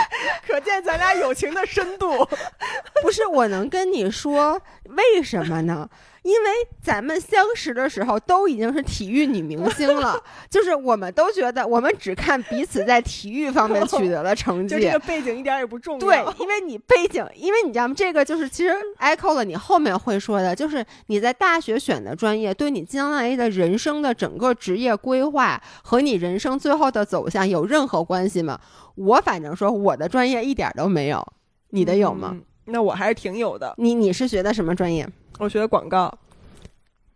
[0.46, 2.28] 可见咱俩友情的深度。
[3.02, 5.88] 不是我能跟你说为什么呢？
[6.26, 6.50] 因为
[6.82, 14.74] 咱们相识的时候都已经是体育女明星了， 就是我们都觉得我们只看彼此在体育方面取得的成绩。
[14.74, 16.00] 就这个背景一点也不重要。
[16.00, 17.94] 对，因为你背景，因为你知道吗？
[17.96, 28.58] 这个就是其实 echo 了你后面会说的，就是你在大学选的专业，对你将来的人生的整个职业规划和你人生最后的走向有任何关系吗？
[28.96, 31.24] 我反正说我的专业一点都没有，
[31.70, 32.30] 你的有吗？
[32.32, 33.72] 嗯那我还是挺有的。
[33.78, 35.08] 你你是学的什么专业？
[35.38, 36.12] 我学的广告，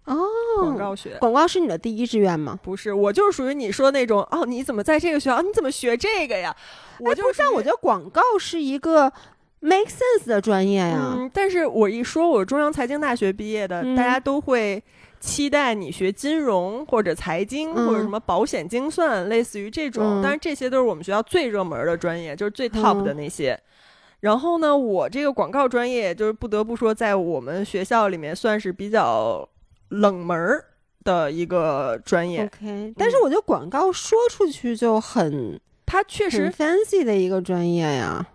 [0.05, 0.17] 哦，
[0.59, 1.17] 广告学。
[1.21, 2.59] 广告是你的第一志愿吗？
[2.63, 5.41] 不是，我就是属于你说那种哦，你怎么在这个学校？
[5.41, 6.55] 你怎么学这个呀？
[6.99, 9.11] 我就哎不是，但我觉得广告是一个
[9.61, 11.15] make sense 的专业呀。
[11.17, 14.83] 嗯，但是我一说我是中央财经大学毕业的，嗯大家都会
[15.19, 20.21] 期待你学金融或者财经、嗯或者什么保险精算，类似于这种。
[20.21, 23.59] 嗯当然，这些都是我们学校最热门的专业，就是最 top 的那些。
[24.21, 29.49] 然后呢，我这个广告专业，就是不得不说，在我们学校里面算是比较
[29.89, 30.65] 冷门儿
[31.05, 32.45] 的一个专业。
[32.45, 38.27] OK，但是我觉得广告说出去就很它确实 fancy 的一个专业呀。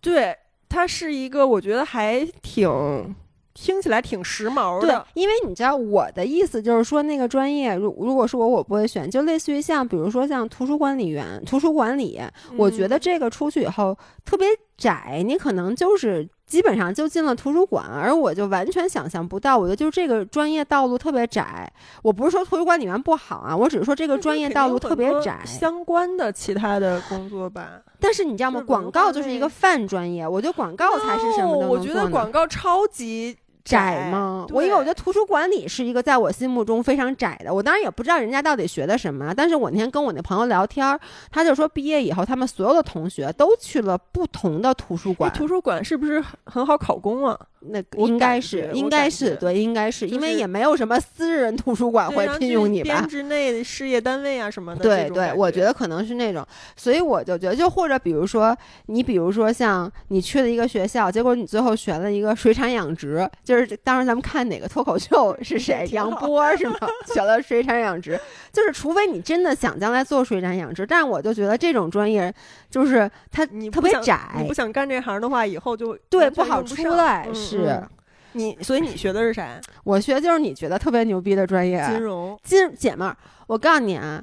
[0.00, 0.36] 对，
[0.68, 3.14] 它是一个我觉得还挺
[3.54, 12.20] 听起来挺时髦对的。，因为你知道我的意思就是说，那个专业，如如果是我，我不会选，就类似于像，比如说像图书管理员、图书管理，
[12.56, 21.70] 我觉得嗯这个出去以后特别窄，你可能就是基本上就进了图书馆，而我就完全想象不到，我觉得就是这个专业道路特别窄。
[22.02, 25.38] 我不是说图书管理员不好啊，我只是说这个专业道路特别窄。
[25.44, 27.80] 相关的其他的工作吧。
[28.00, 28.62] 但是你知道吗？
[28.66, 34.46] 广告就是一个泛专业，我觉得广告才是什么都能哦我觉得广告超级窄吗？
[34.50, 37.52] 我因为我觉得图书馆里是一个在我心目中非常窄的。
[37.52, 40.98] 我当然也不知道人家到底学的什么，但是我那天跟我那朋友聊天，
[41.30, 45.32] 他就说毕业以后他们所有的同学都去了不同的图书哎馆。
[45.32, 47.38] 图书馆是不是很很好考公啊？
[47.66, 53.08] 那应该是应该是对，应该是，就是因为也没有什么私人图书馆会聘用你吧编。
[53.08, 54.82] 制内的事业单位啊什么的。
[54.82, 56.46] 对对，我觉得可能是那种，
[56.76, 58.54] 所以我就觉得，就或者比如说，
[58.86, 66.76] 你比如说像你去了一个学校，结果你最后选了一个水产养殖，就是当时咱们看哪个脱口秀 是谁，杨波是吗？
[67.12, 68.18] 学了水产养殖，
[68.52, 72.32] 就是除非你真的想将来做水产养殖，但是我就觉得这种专业
[72.70, 77.26] 就是它特你特别窄你，不想干这行的话，以后就对，不好出来。
[77.28, 77.88] 嗯是嗯
[78.36, 79.60] 你，所以你学的是啥？
[79.84, 82.36] 我学就是你觉得特别牛逼的专业，金融。
[82.42, 84.20] 金姐们儿，我告诉你啊，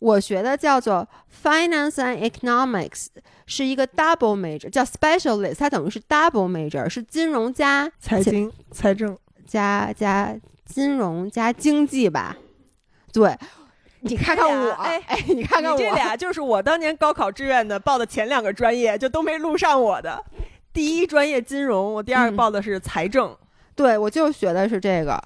[0.00, 1.06] 我学的叫做
[1.42, 3.06] Finance and Economics，
[3.46, 10.34] 是一个 double major，叫 specialist，它等于是 double major，是金融加财经、财政，加加
[10.64, 12.36] 金融加经济吧？
[13.12, 13.36] 对，
[14.00, 20.24] 你看看我，哎哎，你看看我，这俩就是我当年高考志愿的报的前两个专业，就都没录上我的。
[20.72, 23.36] 第一专业金融，我第二个嗯报的是财政。
[23.74, 25.22] 对我就学的是这个。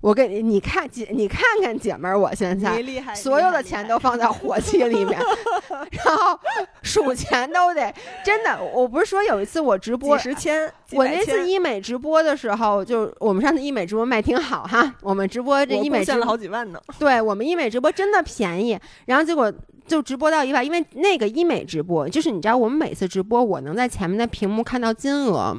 [0.00, 2.82] 我给你，你看姐，你看看姐们儿，我现在
[3.14, 5.18] 所有的钱都放在火气里面，
[5.92, 6.38] 然后
[6.82, 7.92] 数钱都得
[8.24, 8.58] 真的。
[8.62, 16.80] 我不是说有一次我直播几，十千，几我那次医美直播的时候，就我们上次医美直播卖挺好哈，我们直播这医美赚了，好几万呢。
[16.98, 19.52] 对我们医美直播真的便宜，然后结果。
[19.86, 25.56] 就直播到一半，因为那个医美直播，就是你知道，我们每次直播，我能在前面的屏幕看到金额，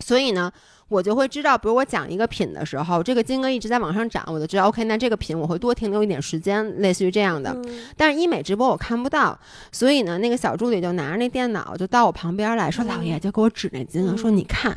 [0.00, 0.52] 所以呢，
[0.88, 7.50] 我就会知道，比如我讲一个品的时候，这个金额一直在往上涨，我就知道 OK，那这个品我会多停留一点时间，类似于这样的。
[7.50, 9.38] 嗯但是医美直播我看不到，
[9.72, 14.76] 所以呢，那个小助理就拿着那电脑就到我旁边来说：“嗯老爷，就给我指那金额，嗯说你看。”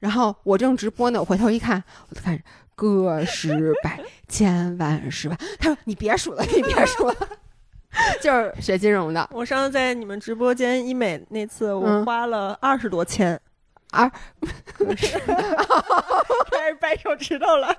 [0.00, 2.38] 然后我正直播呢，我回头一看，我就看
[2.74, 5.38] 个十百千万十万。
[5.58, 7.14] 他说：“你别数了，你别数了。
[8.20, 13.40] ”就是学金融的，我上次在你们直播间医美那次，我嗯花了二十多千。
[13.94, 14.10] 二
[16.50, 17.74] 开始掰手指头了。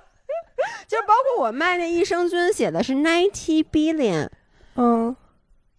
[0.87, 4.27] 就包括我卖那益生菌写的是 ninety billion，
[4.75, 5.15] 嗯，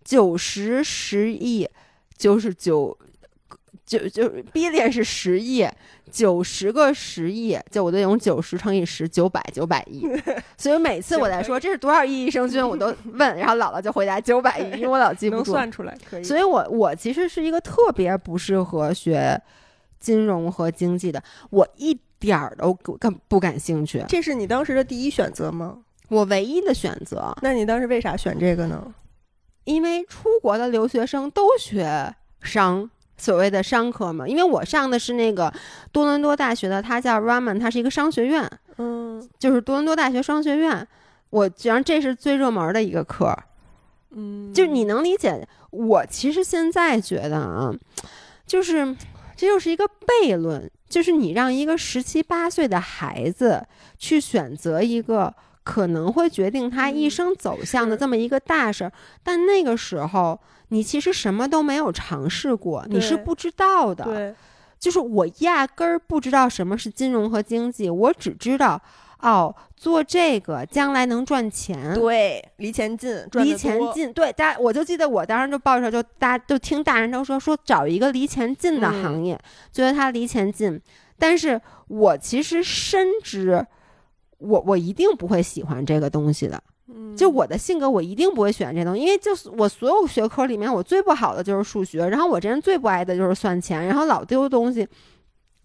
[0.05, 1.69] 九十十亿，
[2.17, 2.97] 就是九
[3.85, 5.67] 九就 billion 是十亿，
[6.11, 10.07] 九十个十亿，就我得用九十乘以十，九百九百亿。
[10.59, 15.53] 所以每次我在说这是多少亿益生菌，我都问，然后姥姥就回答九百亿，因为我老记不住。
[15.53, 16.23] 能算出来，可以。
[16.23, 19.41] 所以我我其实是一个特别不适合学
[19.99, 24.05] 金融和经济的，我一点儿都不感不感兴趣。
[24.09, 25.79] 这是你当时的第一选择吗？
[26.09, 28.95] 我唯一的选择，那你当时为啥选这个呢？
[29.65, 34.29] 因为出国的留学生都学商，所谓的商科嘛。
[34.29, 35.53] 因为我上的是那个
[35.91, 40.87] 多伦多大学的，它叫 Raman，它是一个商学院，嗯就是多伦多大学商学院。
[41.31, 43.37] 我觉得这是最热门的一个课，
[44.11, 45.47] 嗯，就你能理解。
[45.71, 47.75] 我其实现在觉得啊，
[48.47, 48.95] 就是
[49.37, 53.67] 这就是一个悖论，就是你让一个十七八岁的孩子
[53.99, 64.05] 去选择一个可能会决定他一嗯生走向的这么一个大事儿，但那个时候你其实什么都没有尝试过，你是不知道的。
[64.05, 64.35] 对，
[64.79, 68.81] 就是我压根儿不知道什么是金融和经济，我只知道
[69.27, 71.93] 哦，做这个将来能赚钱。
[71.95, 79.37] 对，离钱近，赚离，钱近，对，大家我就记得我当时就报的时候就大家就听大人都说说找一个离钱近的嗯行业，
[79.73, 80.81] 觉得它离钱近，
[81.19, 83.67] 但是我其实深知，
[84.39, 94.87] 我我一定不会喜欢这个东西的，嗯就我的性格，我一定不会选这东西，因为就是我所有学科里面，我最不好的就是数学，然后我这人最不爱的就是算钱，然后老丢东西，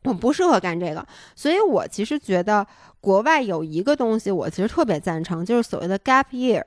[0.03, 2.65] 我不适合干这个，所以我其实觉得
[2.99, 6.63] 国外有一个东西，我其实特别赞成，就是所谓的 gap year。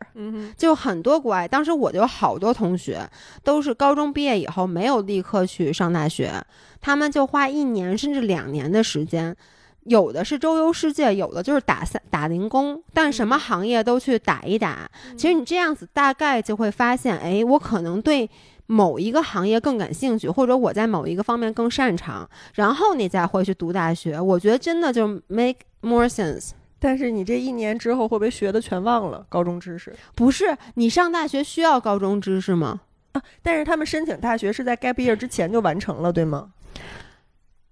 [0.56, 3.00] 就很多国外，当时我就有好多同学
[3.42, 6.32] 都是高中毕业以后没有立刻去上大学，
[6.80, 9.34] 他们就花一年甚至两年的时间，
[9.82, 14.88] 有的是周游世界，有的就是打三打零工，但什么嗯行业都去打一打。
[15.16, 18.30] 其实你这样子大概就会发现，哎，我可能对。
[18.66, 26.50] 某一个行业更感兴趣，或者我在某一个方面更擅长，然后你再会去读大学，我觉得真的就 make more sense。
[26.78, 29.94] 但是你这一年之后会不会学的全忘了高中知识？
[30.14, 32.80] 不是你上大学需要高中知识吗？
[33.12, 36.50] 啊但是他们申请大学是在 gap year 之前就完成了，对吗？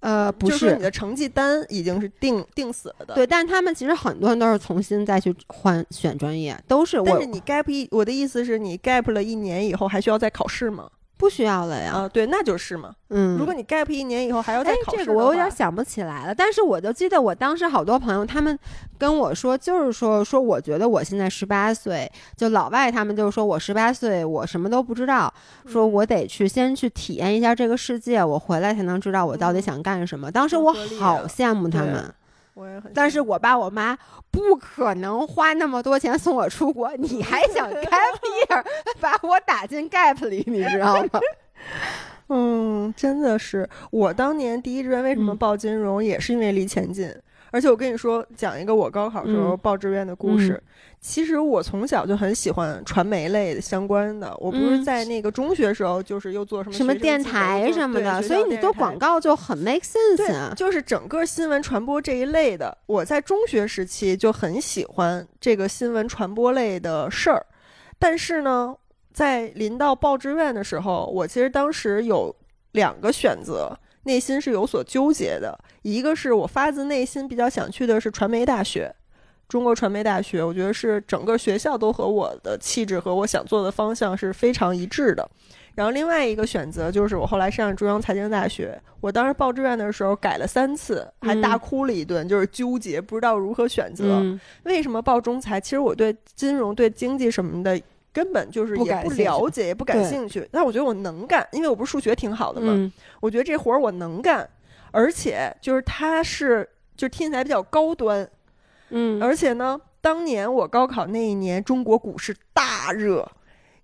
[0.02, 3.14] 呃，不，就是你的成绩单已经是定定死了的。。
[3.14, 10.90] 对，但是他们其实很多人都是重新再去换选专业，都是我但是你 gap 一，我的意思是你 gap 了一年以后还需要再考试吗？
[11.22, 11.92] 不需要了呀。
[11.92, 12.90] 啊，对，那就是嘛。
[13.10, 18.58] 嗯，如果你 gap 一年以后还要再哎，考试这个我有点想不起来了，但是我就记得我当时好多朋友他们
[18.98, 25.32] 跟我说，就是说说我觉得我现在十八岁，就老外他们就是说我十八岁我什么都不知道，
[25.66, 30.28] 说嗯我得去先去体验一下这个世界，我回来才能知道我到底嗯想干什么。
[30.32, 32.14] 当时我好羡慕他对们。
[32.54, 33.96] 我也很，但是我爸我妈
[34.30, 38.64] 不可能花那么多钱送我出国，你还想 gap year
[39.00, 41.20] 把我打进 gap 里，你知道吗？
[42.28, 47.14] 嗯，真的是，我当年第一志愿为什么嗯报金融，也是因为离钱近。
[47.52, 50.54] 而且我跟你说，讲一个我高考时候嗯报志愿的故事。
[50.54, 50.68] 嗯
[51.02, 54.32] 其实我从小就很喜欢传媒类的相关的。
[54.38, 60.54] 我不是嗯在那个中学时候，就是又做什么什么电台什么的，所以你做广告就很 make sense 啊，。
[60.56, 67.44] 就是整个新闻传播这一类的，我在中学时期就很喜欢这个新闻传播类的事儿。
[67.98, 68.72] 但是呢，
[69.12, 72.32] 在临到报志愿的时候，我其实当时有
[72.70, 75.58] 两个选择，内心是有所纠结的。
[75.82, 78.94] 一个是我发自内心比较想去的是传媒大学，
[79.48, 85.28] 中国传媒大学，我觉得是整个学校都和我的气质和我想做的方向是非常一致的。
[85.74, 94.20] 然后另外一个选择就是我后来上中央财经大学，我当时报志愿的时候改了三次，还大嗯哭了一顿，就是纠结不知道如何选择。
[94.20, 95.58] 嗯，为什么报中财？
[95.58, 97.80] 其实我对金融、对经济什么的
[98.12, 100.46] 根本就是也不了解，也不感兴趣。
[100.52, 104.48] 但我觉得我能干，因为我不是数学挺好的嘛，嗯我觉得这活儿我能干，
[104.90, 108.28] 而且就是它是就听起来比较高端，
[108.90, 113.26] 嗯，而且呢，当年我高考那一年，中国股市大热，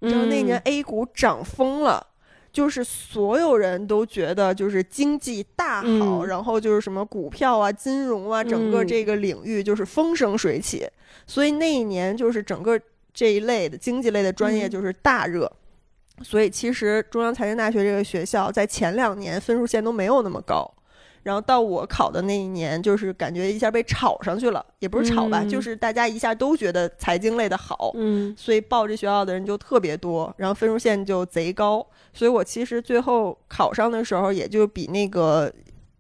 [0.01, 2.07] 你知道那年嗯 A 股涨疯了。
[2.51, 10.89] 就是所有人都觉得就是经济大好，嗯然后就是什么股票啊、金融啊，整个嗯这个领域就是风生水起，
[11.27, 12.81] 所以那一年就是整个
[13.13, 14.71] 这一类的经济类的专业嗯。
[14.71, 15.51] 就是大热。
[16.21, 20.69] 所以其实中央财经大学这个学校在前两年分数线都没有那么高，
[21.23, 25.49] 然后到我考的那一年，就是感觉一下被炒上去了，也不是炒吧，嗯。
[25.49, 28.35] 就是大家一下都觉得财经类的好，嗯。
[28.37, 35.53] 所以报这学校的人就特别多，然后分数线就贼高，所以我其实最后考上的时候也就比那个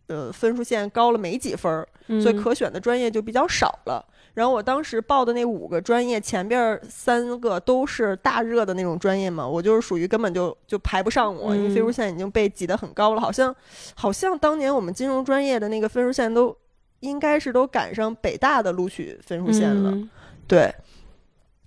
[0.08, 1.86] 呃分数线高了没几分
[2.20, 4.04] 所以可选的专业就比较少了。
[4.34, 13.54] 然后我当时报的那五个专业，前边儿三个都是大热的那种专业嘛，我就是属于根本就就排不上我，因为分数嗯线已经被挤得很高了，好像
[13.94, 16.56] 好像当年我们金融专业的那个分数线都
[17.00, 20.10] 应该是都赶上北大的录取分数线了，嗯
[20.46, 20.74] 对。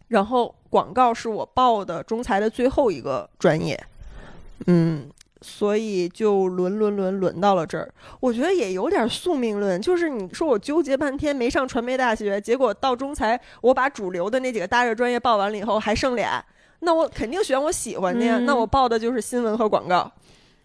[0.07, 3.81] 然后广告是我报的中财的最后一个专业，
[4.67, 5.09] 嗯，
[5.41, 7.91] 所以就轮轮轮轮到了这儿。
[8.19, 16.43] 我觉得也有点宿命论，就是你说我纠结半天没上传媒大学，结果到中财，我把主流的那几个大热专业报完了以后还剩俩，
[16.81, 18.37] 那我肯定选我喜欢的呀。
[18.37, 20.11] 嗯那我报的就是新闻和广告，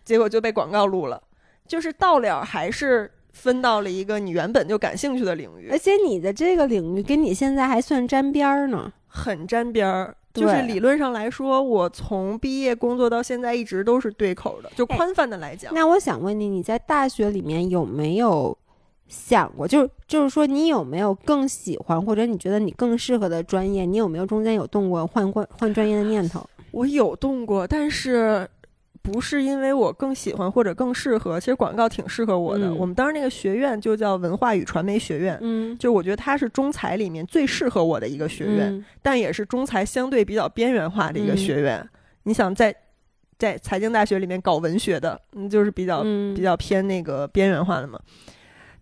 [0.04, 1.22] 结果就被广告录了，
[1.66, 5.78] 就是到了还是分到了一个你原本就感兴趣的领域而。
[5.78, 8.92] 且你的这个领域跟你现在还算沾边儿呢。
[9.08, 10.14] 很沾边儿。
[10.36, 15.72] 就是理论上来说，我从毕业工作到现在一直都是对口的，就哎宽泛的来讲。
[15.74, 18.56] 那我想问你，你在大学里面有没有
[19.08, 23.84] 想过，就是就是说，你有没有更喜欢或者你觉得你更适合的专业？
[23.84, 26.44] 你有没有中间有动过换换换专业的念头？
[26.72, 28.46] 我有动过，但是
[29.06, 31.38] 不是因为我更喜欢或者更适合。
[31.38, 32.66] 其实广告挺适合我的。
[32.66, 41.88] 嗯我们当时那个学院就叫文化与传媒学院，嗯，就我觉得它是中财里面最适合我的一个学院，嗯但也是中财相对比较边缘化的一个嗯学院。
[42.24, 42.74] 你想在
[43.38, 48.00] 在财经大学里面搞文学的，嗯，就是比较嗯比较偏那个边缘化的嘛。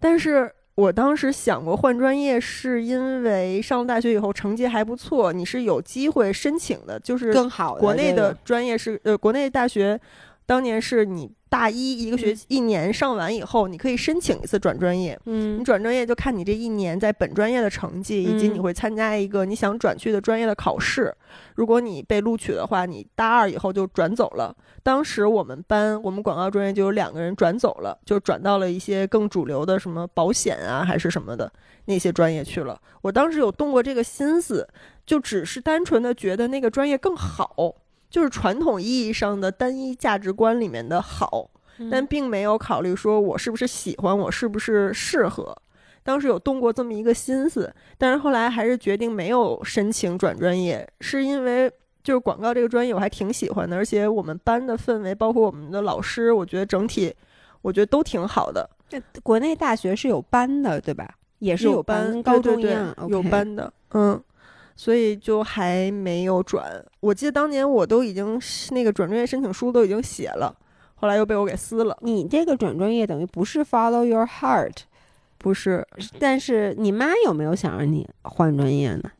[0.00, 10.00] 但是我当时想过换专业，是因为上了大学以后成绩还不错，你是有机会申请的，就是更好的国内的专业是呃，国内大学
[10.46, 15.18] 当年是你大一一个学期、一年上完以后，你可以申请一次转专业。
[15.24, 21.14] 嗯你转专业就看你这一年在本专业的成绩，以及嗯你会参加一个你想转去的专业的考试。
[21.54, 24.54] 如果你被录取的话，你大二以后就转走了。
[24.82, 31.50] 当时我们班我们广告专业就有两个人转走了，就转到了一些更主流的什么保险啊还是什么的
[31.86, 32.78] 那些专业去了。
[33.00, 34.68] 我当时有动过这个心思，
[35.06, 37.74] 就只是单纯的觉得那个专业更好，
[38.14, 41.50] 就是传统意义上的单一价值观里面的好。
[41.78, 45.52] 嗯但并没有考虑说我是不是喜欢，我是不是适合。
[46.04, 51.68] 当时有动过这么一个心思，但是后来还是决定没有申请转专业，是因为
[52.04, 57.12] 就是广告这个专业我还挺喜欢的，而且我们班的氛围，包括我们的老师，我觉得整体
[57.62, 61.12] 我觉得都挺好的，这国内大学是有班的，对吧？
[61.40, 64.22] 也是有班，高中一样，有班的，嗯。
[64.76, 66.84] 所以就还没有转。
[67.00, 68.40] 我记得当年我都已经
[68.72, 70.56] 那个转专业申请书都已经写了，
[70.94, 71.96] 后来又被我给撕了。
[72.00, 74.76] 你这个转专业等于不是 follow your heart，
[75.38, 75.86] 不是，
[76.18, 79.10] 但是你妈有没有想让你换专业呢？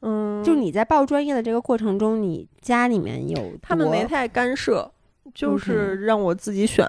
[0.00, 4.92] 嗯，就你在报专业的这个过程中，你家里面有他们没太干涉，
[5.32, 6.86] 就是让我自己选。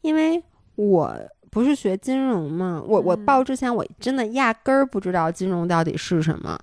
[0.00, 0.42] 因为
[0.74, 1.14] 我
[1.50, 6.58] 不是学金融嘛，我我嗯报之前我真的压根儿不知道金融到底是什么。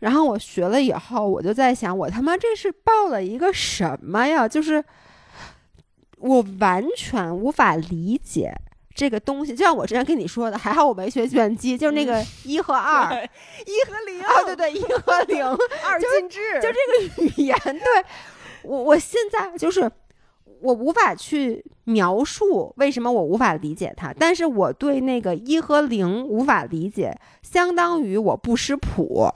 [0.00, 4.46] 然后我学了以后，我就在想，我他妈这是报了一个什么呀？
[4.46, 4.84] 就是
[6.18, 8.52] 我完全无法理解
[8.94, 9.54] 这个东西。
[9.54, 13.30] 就像我之前跟你说的，还好我没学计算机，就是那个 一和二，对
[13.64, 15.42] 一和零啊， 对对，一和零，
[15.86, 18.04] 二进制，就这个语言，对
[18.62, 19.90] 我我现在就是
[20.60, 29.28] 我无法去描述为什么我无法理解它，但是我对那个一和零无法理解，相当于我不识谱。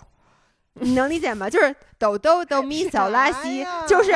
[0.80, 1.50] 你能理解吗？
[1.50, 4.12] 就是哆哆哆咪小拉西，就是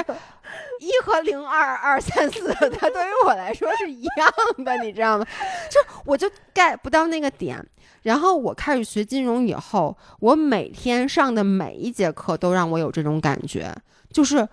[0.79, 4.33] 一和零二二三四，它对于我来说是一样
[4.65, 5.27] 的，你知道吗？
[5.69, 7.65] 就我就 get 不到那个点。
[8.03, 13.75] 然后我开始学金融以后，我每天上的每一节课都让我有这种感觉，
[14.13, 14.49] 就是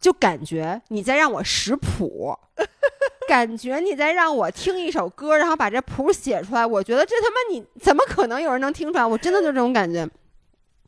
[0.00, 2.36] 就感觉你在让我识谱，
[3.28, 6.64] 感觉你在让我听一首歌，然后把这谱写出来。
[6.64, 9.04] 我觉得这他妈你怎么可能有人能听出来？
[9.04, 10.08] 我真的就这种感觉。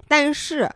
[0.08, 0.68] 但是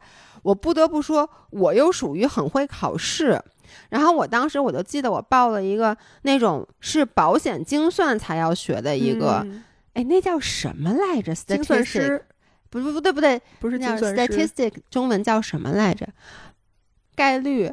[0.43, 3.41] 我不得不说，我又属于很会考试。
[3.89, 9.64] 然后我当时我就记得我报了一个那种是保险精算才要学的一个，嗯
[9.95, 11.35] 哎，那叫什么来着？
[11.35, 12.24] 精算 Statistic 师，
[12.70, 16.07] 不不不对不对，不是那叫精算师，statistic 中文叫什么来着？
[17.16, 17.72] 概率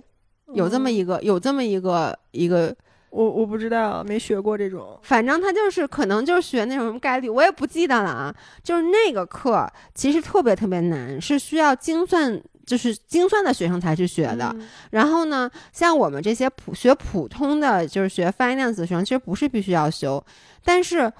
[0.53, 2.75] 有这么嗯一个，有这么一个一个，
[3.09, 4.99] 我我不知道，没学过这种。
[5.03, 8.35] 反正他就是可能就是学那种什么概率，我也不记得了啊。
[8.63, 14.51] 就是那个课其实特别特别难，是需要精算，就是精算的学生才去学的。
[14.55, 20.23] 嗯然后呢，像我们这些普学普通的，就是学 finance 的学生，其实不是必须要修，
[20.63, 21.11] 但是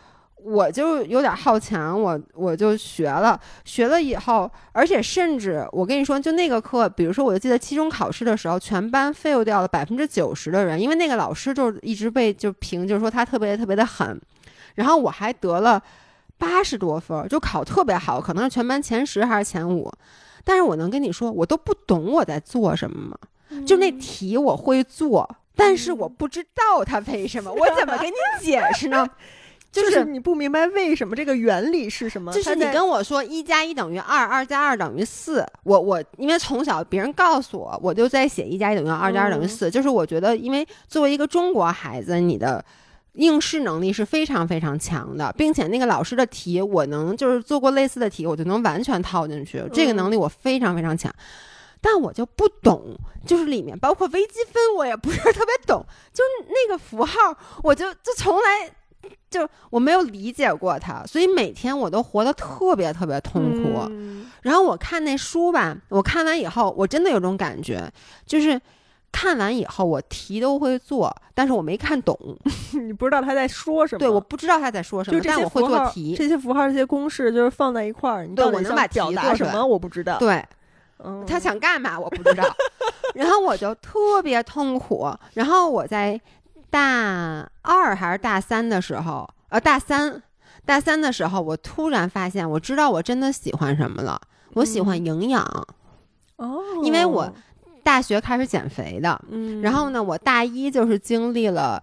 [0.44, 14.20] 我就有点好强，我我就学了，学了以后，而且甚至我跟你说，就那个课，比如说，我就记得期中考试的时候，全班 fail 掉了百分之九十的人，因为那个老师就一直被就评，就是说他特别特别的狠，
[14.76, 15.82] 然后我还得了
[16.38, 19.92] 八十多分，就考特别好，可能是全班前十还是前五。
[20.44, 23.18] 但是我能跟你说，我都不懂我在做什么吗？
[23.66, 29.08] 就那题我会做，但是我不知道它为什么，我怎么给你解释呢？
[29.72, 42.64] 就就是是你不明白为什么这个原理是什么，就是你跟我说一加一等于二，二加二等于四，我我因为从小别人告诉我，我就在写一加一等于二，二加二等于四，就是我觉得，因为作为一个中国孩子，你的。
[43.16, 51.14] 应试能力是非常非常强的，并且那个老师的题，我能就是做过类似的题，我就能完全套进去，这个能力我非常非常强。
[51.82, 52.96] 但我就不懂，
[53.28, 58.72] 就是里面包括微积分，我也不是特别懂，就那个符号，我就就从来
[59.30, 63.80] 就我没有理解过他，所以每天我都活得特别特别痛苦。
[63.90, 67.88] 嗯然后我看那书吧，我看完以后，我真的有种感觉，
[68.26, 68.60] 就是
[69.12, 72.18] 看完以后我题都会做，但是我没看懂，
[72.74, 74.00] 你不知道他在说什么。
[74.00, 76.16] 对，我不知道他在说什么，但我会做题。
[76.16, 79.64] 这些符号、这些公式，就是放在一块儿，你对我能把题想表达做什么？
[79.64, 80.18] 我不知道。
[80.18, 80.44] 对
[81.04, 82.44] 嗯，他想干嘛我不知道，
[83.14, 85.08] 然后我就特别痛苦。
[85.34, 86.20] 然后我在
[86.72, 90.24] 大二还是大三的时候，呃，大三，
[90.66, 94.20] 大三的时候，我突然发现，我知道我真的喜欢什么了。
[94.54, 95.06] 我喜欢嗯。
[95.06, 95.44] 营养，
[96.38, 97.32] 哦，因为我
[97.84, 101.82] 大学开始减肥的，嗯，然后呢，我大一就是经历了，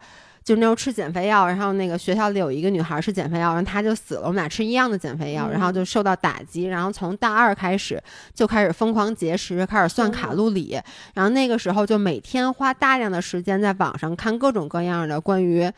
[0.48, 10.80] 就那时候吃减肥药，然后那个学校里有一个女孩吃减肥药，然后她就死了，我们俩吃一样的减肥药，嗯然后就受到打击，然后从大二开始就开始疯狂节食，开始算卡路里，
[11.12, 15.70] 然后那个时候就每天花大量的时间在网上看各种各样的关于。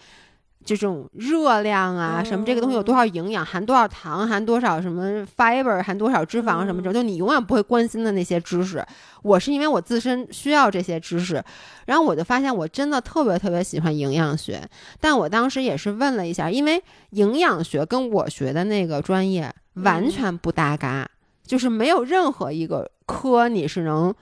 [0.65, 8.85] 这种热量啊，什么这个东西有多少营养，含多少糖，含多少什么 fiber，含多少脂肪，什么就你永远不会关心的那些知识。
[9.23, 11.43] 我是因为我自身需要这些知识，
[11.87, 14.63] 然后我就发现我真的特别特别喜欢营养学，
[15.01, 21.09] 但我当时也是问了一下，因为营养学跟我学的那个专业完全不搭嘎，
[21.45, 24.15] 就是没有任何一个科你是能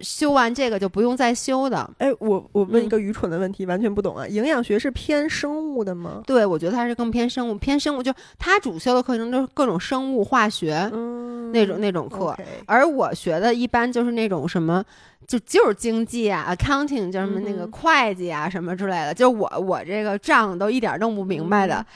[0.00, 1.88] 修完这个就不用再修的。
[1.98, 4.26] 哎，我我问一嗯个愚蠢的问题，完全不懂啊。
[4.26, 6.22] 营养学是偏生物的吗？
[6.26, 12.36] 对，我觉得它是更偏生物，偏生物就它主修的课程都是各种生物化学、嗯，那种那种课，
[12.66, 14.84] 而我学的一般就是那种什么，
[15.26, 21.86] 就就是经济啊，accounting，就是什么那个嗯会计啊什么之类的，就我我这个账都一点儿弄不明白的，嗯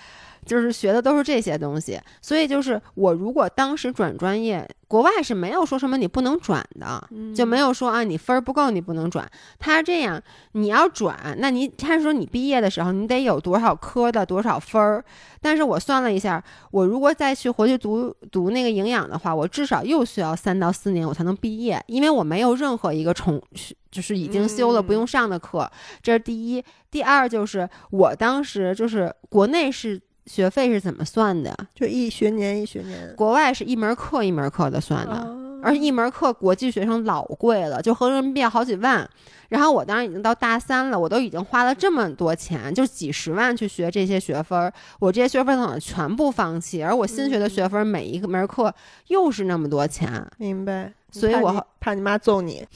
[0.45, 2.01] 就是学的都是这些东西。
[2.21, 9.27] 所以就是我如果当时转专业，国外是没有说什么你不能转的，就没有说啊你分儿不够你不能转。
[9.59, 10.23] 他这样
[10.53, 15.05] 你要转，那你他说你毕业的时候你得有多少科的多少分儿。
[15.41, 23.43] 但是我算了一下，我如果再去回去读读那个营养的话，我至少又需要三到四年我才能毕业，因为我没有任何一个重
[23.91, 25.71] 就是已经修了不用上的课，
[26.03, 26.63] 这是第一。
[26.91, 35.13] 第二就是我当时就是国内是学费是怎么算的，就一学年一学年国外是一门课一门课的算的。
[35.13, 39.09] 啊而且一门课国际学生老贵了，就合人民币好几万。
[39.49, 48.75] 然后我当时已经到大三了，我都已经花了这么多钱，就几十万去学这些学分儿，我这些学分儿等全部放弃，而我新学的学分每一个门课
[49.07, 50.93] 又是那么多钱，明白。
[51.13, 52.67] 所以我好怕你妈揍你。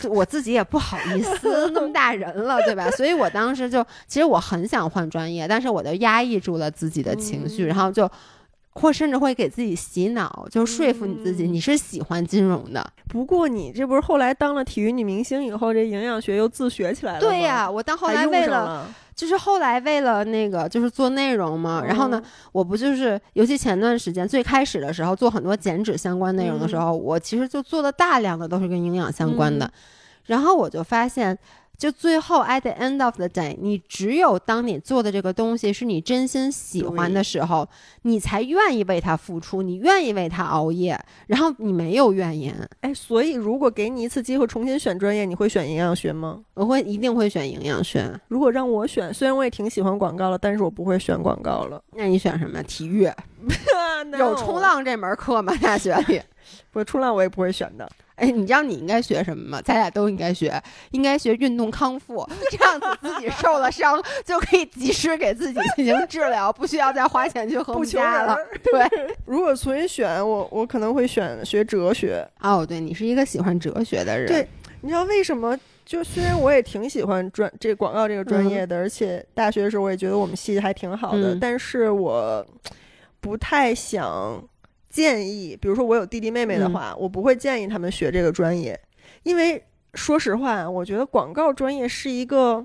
[0.00, 2.90] 就我自己也不好意思，那么大人了，对吧？
[2.92, 8.10] 所以我当时就，其实我很想换专业，但是我就压抑住了自己的情绪，嗯然后就。
[8.74, 12.84] 或甚至会给自己洗脑，就说服你自己，嗯你是喜欢金融的。
[13.08, 17.26] 不过你这不是后来当了体育女明星以后，这营养学又自学起来了吗？
[17.26, 22.20] 对呀、我到后来为了，就是后来为了那个就是做内容嘛，然后呢，
[22.50, 29.70] 我不就是，尤其前段时间最开始的时候做很多减脂相关内容的时候，我其实就做的大量的都是跟营养相关的，嗯
[30.24, 31.38] 然后我就发现。
[31.76, 37.68] 就最后，at the end of the day，你只有当你做的这个东西是你真心喜欢的时候，
[38.02, 42.54] 你才愿意为它付出，你愿意为它熬夜，然后你没有怨言。
[42.80, 46.40] 哎，所以如果给你一次机会重新选专业，你会选营养学吗？
[46.54, 48.18] 我会一定会选营养学。
[48.28, 51.82] 如果让我选，虽然我也挺喜欢广告了，但是我不会选广告了。
[51.92, 52.62] 那你选什么？
[52.62, 53.10] 体育？
[54.18, 55.52] 有冲，浪这门课吗？
[55.60, 56.20] 大学里？
[56.70, 57.88] 不冲浪我也不会选的。
[58.16, 59.60] 哎，你知道你应该学什么吗？
[59.64, 60.62] 咱俩都应该学，
[60.92, 68.36] 应该学运动康复，这样子自己受了伤就可以及时给自己进行治疗，不需要再花钱去和家了。
[68.62, 68.88] 对，
[69.26, 72.26] 如果重新选，我我可能会选学哲学。
[72.40, 74.26] 哦，对你是一个喜欢哲学的人。
[74.26, 74.48] 对，
[74.82, 75.58] 你知道为什么？
[75.84, 82.46] 就虽然我也挺喜欢专这广告这个专业的，而且大学的时候我也觉得我们系还挺好的，嗯但是我
[83.20, 84.42] 不太想
[84.94, 88.78] 建议，比如说我有弟弟妹妹的话，我不会建议他们学这个专业，
[89.24, 89.60] 因为
[89.94, 92.64] 说实话，我觉得广告专业是一个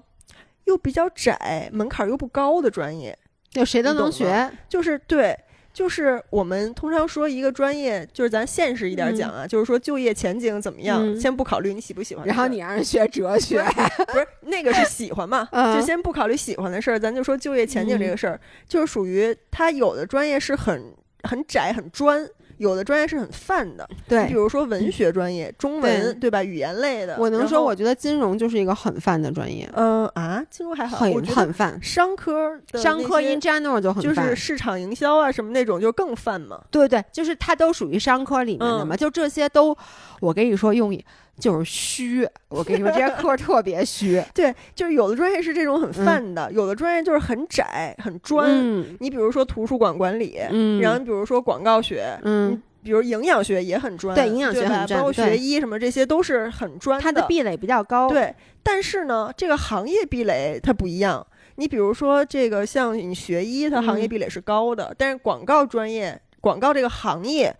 [0.65, 3.17] 又比较窄、门槛又不高的专业，
[3.49, 4.51] 就谁都能学。
[4.67, 5.36] 就是对。
[5.71, 12.25] 就是我们通常说一个专业，就是咱现实一点讲啊，就是说就业前景怎么样，嗯先不考虑你喜不喜欢。
[12.25, 13.63] 然后你让人学哲学，
[14.11, 20.91] 不是那个是喜欢嘛， 嗯就先不考虑喜欢的事儿，咱就说就业前景这个事儿，就是属于他有的专业是很
[21.24, 23.88] 很窄很专，有的专业是很泛的。
[24.07, 24.34] 对比。
[24.34, 26.43] 如说文学专业，中文对吧？
[26.43, 31.80] 语言类的，我能说，我觉得金融就是一个很泛的专业，嗯啊，金融还好，我很很泛。
[31.82, 36.61] 商科商科 in general 就很就，是市场营销啊什么那种就更泛嘛。
[36.72, 39.78] 对对，就是它都属于商科里面的嘛，嗯就这些都，
[40.22, 40.93] 我跟你说用
[41.40, 42.28] 就是虚。
[42.50, 44.22] 我跟你说，这些科特别虚。
[44.36, 48.48] 对，就是有的专业是这种很泛的，有的专业就是很窄、很专。
[48.50, 58.34] 嗯你比如说图书馆管理，嗯，然后你比如说广告学，嗯，比如营养学也很专，对营养学很专包括学医什么这些都是很专它的壁垒比较高。，对，
[58.64, 61.26] 但是呢，这个行业壁垒它不一样。
[61.56, 67.54] 你比如说这个像你学医，它行业嗯壁垒是高的，但是广告专业、广告这个行业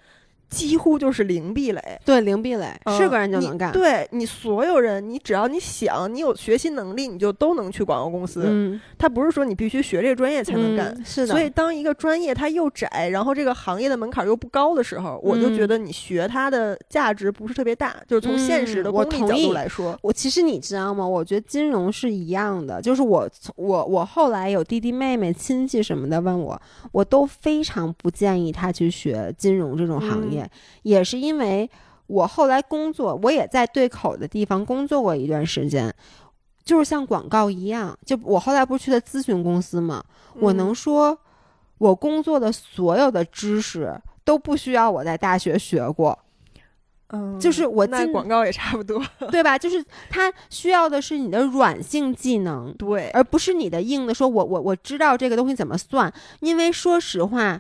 [0.50, 1.82] 几乎就是零壁垒。
[2.04, 2.66] 对零壁垒，
[2.98, 3.72] 是嗯个人就能干。
[3.72, 8.44] 对你所有人，你只要你想，你有学习能力，你就都能去广告公司。
[8.46, 10.88] 嗯，它不是说你必须学这个专业才能干。
[10.88, 11.28] 嗯是的。
[11.28, 17.96] 所以，当一个专业它又窄，然后这个行业的门槛又不高的时候，我就嗯觉得你学它的价值不是特别大。
[18.08, 21.08] 就是从现实的嗯我功利角度来说，我其实你知道吗？
[21.08, 26.60] 我觉得金融是一样的，就是我我我后来有弟弟妹妹亲戚什么的问我，
[26.92, 30.50] 我都非常不建议他去学金融这种行业，嗯
[30.84, 31.70] 也是因为
[32.08, 35.94] 我后来工作，我也在对口的地方工作过一段时间。
[36.66, 40.04] 就是像广告一样，就我后来不是去的咨询公司嘛，
[40.36, 41.18] 我能嗯说，
[41.80, 46.20] 我工作的所有的知识都不需要我在大学学过，
[47.08, 49.04] 嗯，就是我进那广告也差不多。
[49.32, 49.58] 对吧？
[49.58, 54.14] 就是它需要的是你的软性技能，对，而不是你的硬的。
[54.14, 57.60] 说我我我知道这个东西怎么算，因为说实话。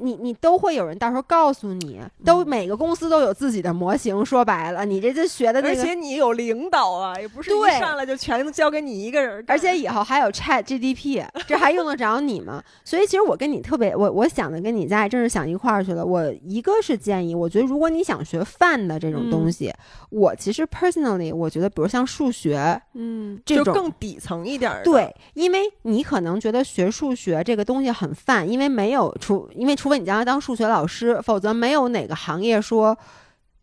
[0.00, 4.24] 你你都会有人到时候告诉你，都嗯每个公司都有自己的模型。
[4.24, 9.44] 说白了，你这这学的那个，而且你有领导啊，也不是对一上来就全都交给你一个人。
[9.46, 12.62] 而且以后还有 Chat GDP，这还用得着你吗？
[12.84, 16.04] 所以其实我跟你特别，我我想的跟你家还真是想一块儿去了。
[16.04, 19.72] 我一个是建议，我觉得如果你想学泛的这种东西，
[20.10, 24.82] 我其实 personally 我觉得，比如像数学，嗯，就这种更底层一点儿。
[24.82, 32.96] 对，因为你可能觉得学数学这个东西很泛，因为没有除，因为除非你将来当数学老师，否则没有哪个行业说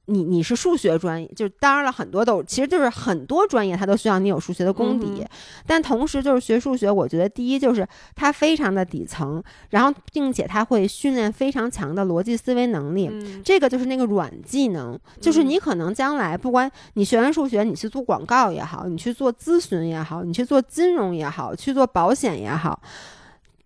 [0.08, 1.26] 你你是数学专业。
[1.34, 5.28] 就当然了，很多都其实就是很多专业它都需要你有数学的功底，嗯
[5.66, 13.08] 但同时就是学数学，我觉得第一就是它非常的底层，然后并且它会训练非常强的逻辑思维能力。
[13.10, 22.78] 嗯，这个就是那个软技能，就是嗯你可能将来不管你学完数学，你去做广告也好，你去做咨询也好，你去做金融也好，去做保险也好，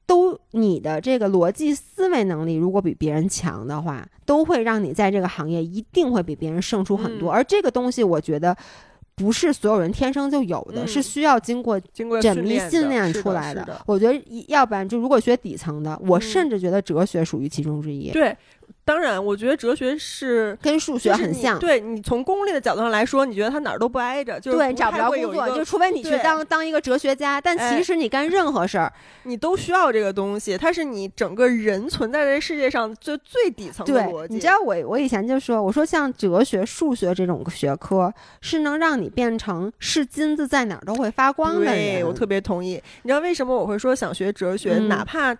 [0.08, 7.32] 都你的这个逻辑思维能力如果比别人强的话，都会让你在这个行业一定会比别人胜出很多。
[7.32, 8.58] 嗯而这个东西，我觉得。
[9.20, 13.82] 不是所有人天生就有的，嗯是需要经过经过缜密训练出来的。
[13.88, 18.38] 我觉得，要不然就如果学底层的，我嗯甚至觉得哲学属于其中之一，对，
[18.88, 20.58] 当然，我觉得哲学是。
[20.62, 21.60] 跟数学很像。
[21.60, 28.92] 对你从功利的角度上来说，你觉得它哪儿都不挨着，就是对，找不着工作，就除非你去当当一个哲学家，但哎其实你干任何事儿，
[29.24, 34.34] 你都需要这个东西，它是你整个人存在这世界上最最底层的逻，辑。
[34.36, 42.08] 你知道我我以前就说，我说像哲学、数学这种学科是能让你变成是金子在哪儿都会发光的对，人。
[42.08, 42.82] 我特别同意。
[43.04, 44.76] 你知道为什么我会说想学哲学？
[44.78, 45.36] 嗯哪怕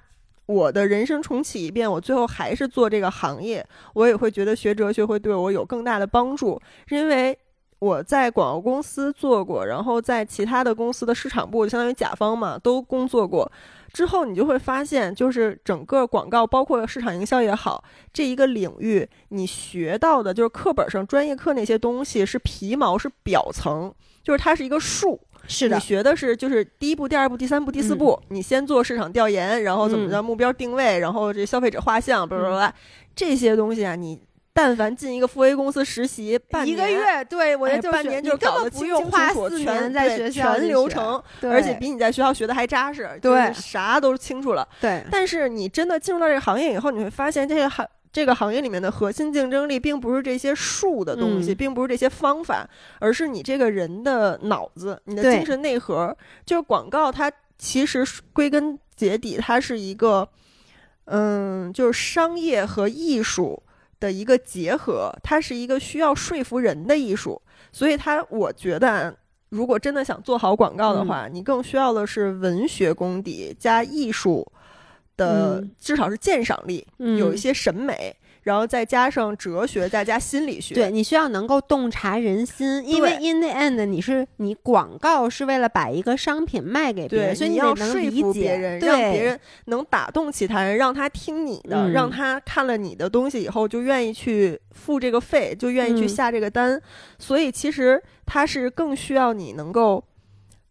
[0.48, 7.38] 我的人生重启一遍，我最后还是做这个行业，我也会觉得学哲学会对我有更大的帮助，因为。
[7.80, 13.52] 我在广告公司做过，然后在其他的公司的市场部，相当于甲方嘛，都工作过。
[13.94, 23.94] 之后你就会发现，就是整个广告，包括市场营销也好，这一个领域，你学到的就是课本上专业课那些东西是皮毛，是表层，
[24.24, 25.22] 就是它是一个树。
[25.48, 25.78] 是的。
[25.78, 30.12] 你，学的是就是第一步、第二步、第三步、第四步，你先做市场调研，然后怎么嗯。
[30.12, 32.74] 着目标定位，然后这消费者画像，巴拉巴拉，
[33.16, 34.22] 这些东西啊，你
[34.54, 43.54] 但凡进一个富 A 公司实习半一个月，对我觉得就是半年就搞得清不用花清楚楚四全年在对学校全流程，对而且比你在学校学的还扎实，就对。
[43.54, 44.68] 是啥都清楚了。
[44.82, 45.04] 对。
[45.12, 47.86] 但是你真的进入到这个行业以后，你会发现这个行
[48.18, 56.18] 这个行业里面的核心竞争力，并不是这些术的东西，嗯并不是这些方法，而是你这个人的脑子，你的精神内核。
[56.44, 58.04] 就是广告，它其实
[58.34, 60.28] 归根结底，它是一个，
[61.06, 63.62] 嗯，就是商业和艺术
[64.00, 67.40] 的一个结合，它是一个需要说服人的艺术。
[67.72, 69.14] 所以它，我觉得啊。
[69.50, 74.46] 如果真的想做好广告的嗯话，你更需要的是文学功底加艺术
[75.18, 80.76] 的，嗯至少是鉴赏力，嗯有一些审美，然后再加上哲学，再加心理学。
[80.76, 96.82] 对你需要能够洞察人心，因为 in the end 你是你广告是为了把一个商品卖给别，人，所以你要说服别人，让别人能打动其他人，让他听你的，嗯让他看了你的东西以后就愿意去付这个费，就愿意去嗯下这个单。
[97.18, 100.04] 所以其实它是更需要你能够。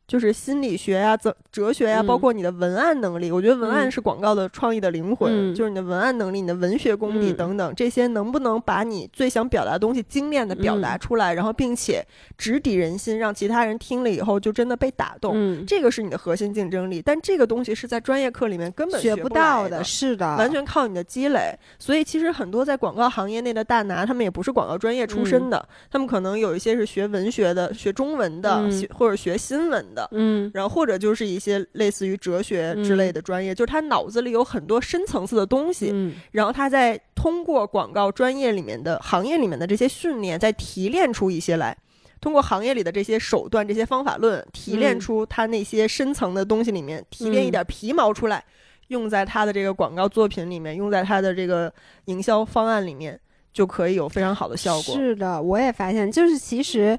[0.07, 3.33] 就是心理学呀、哲哲学呀，嗯包括你的文案能力。
[3.33, 12.05] 我觉得文案嗯是广告的创意的灵魂，嗯就是你的文案能力、你的文学功底嗯等等，这些能不能把你最想表达的东西精炼的表达嗯出来，然后并且
[12.39, 15.33] 直抵人心，让其他人听了以后就真的被打动。
[15.35, 21.53] 嗯，这个是你的核心竞争力，但这个东西是在专业课里面根本学不来到的，是的，完全靠你的积累。
[21.81, 29.96] 所以其实很多在广告行业内的大拿，他们也不是广告专业出身的，他们可能有一些是学文学的、学中文的，嗯或者学新闻的。
[30.11, 41.77] 嗯然后或者就是一些类似于哲学之类的专业，就是他脑子里有很多深层次的东西，嗯然后他在通过广告专业里面的行业里面的这些训练，再提炼出一些来。
[42.19, 48.43] 通过行业里的这些手段、这些方法论，提炼嗯出他那些深层的东西里面，提炼一嗯点皮毛出来，
[48.89, 51.73] 用在他的这个广告作品里面，用在他的这个
[52.07, 53.21] 营销方案里面，
[53.53, 54.95] 就可以有非常好的效果。
[54.95, 56.99] 是的，我也发现，就是其实。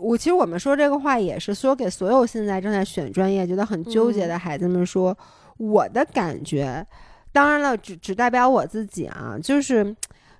[0.00, 5.16] 我其实我们说这个话也是说给所有现在正在选专业、觉得很纠结的孩子们说，
[5.58, 6.84] 我的感觉，
[7.32, 9.94] 当然了，只只代表我自己啊，就是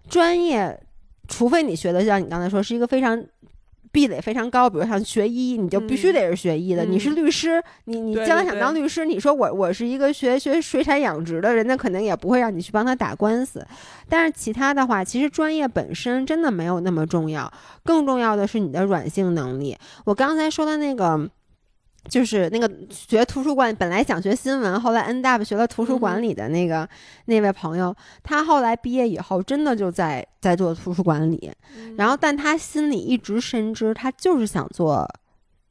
[0.08, 0.80] 专业，
[1.28, 3.22] 除非你学的像你刚才说是一个非常
[3.92, 6.84] 壁垒非常高，比如像学医，你就必须嗯得是学医的。
[6.84, 13.66] 你是嗯律师，你你将来想对对对当律师，你说我我是一个学学水产养殖的人，那肯定也不会让你去帮他打官司。
[14.08, 17.52] 但是其他的话，其实专业本身真的没有那么重要，
[17.84, 19.76] 更重要的是你的软性能力。
[20.04, 21.28] 我刚才说的那个。
[22.08, 26.88] 就是那个学图书馆，本来想学新闻，后来 up 学了图书馆嗯里的那个、
[27.26, 31.94] 那位朋友，他后来毕业以后，真的就在在做图书馆里，嗯。
[31.96, 35.06] 然后但他心里一直深知，他就是想做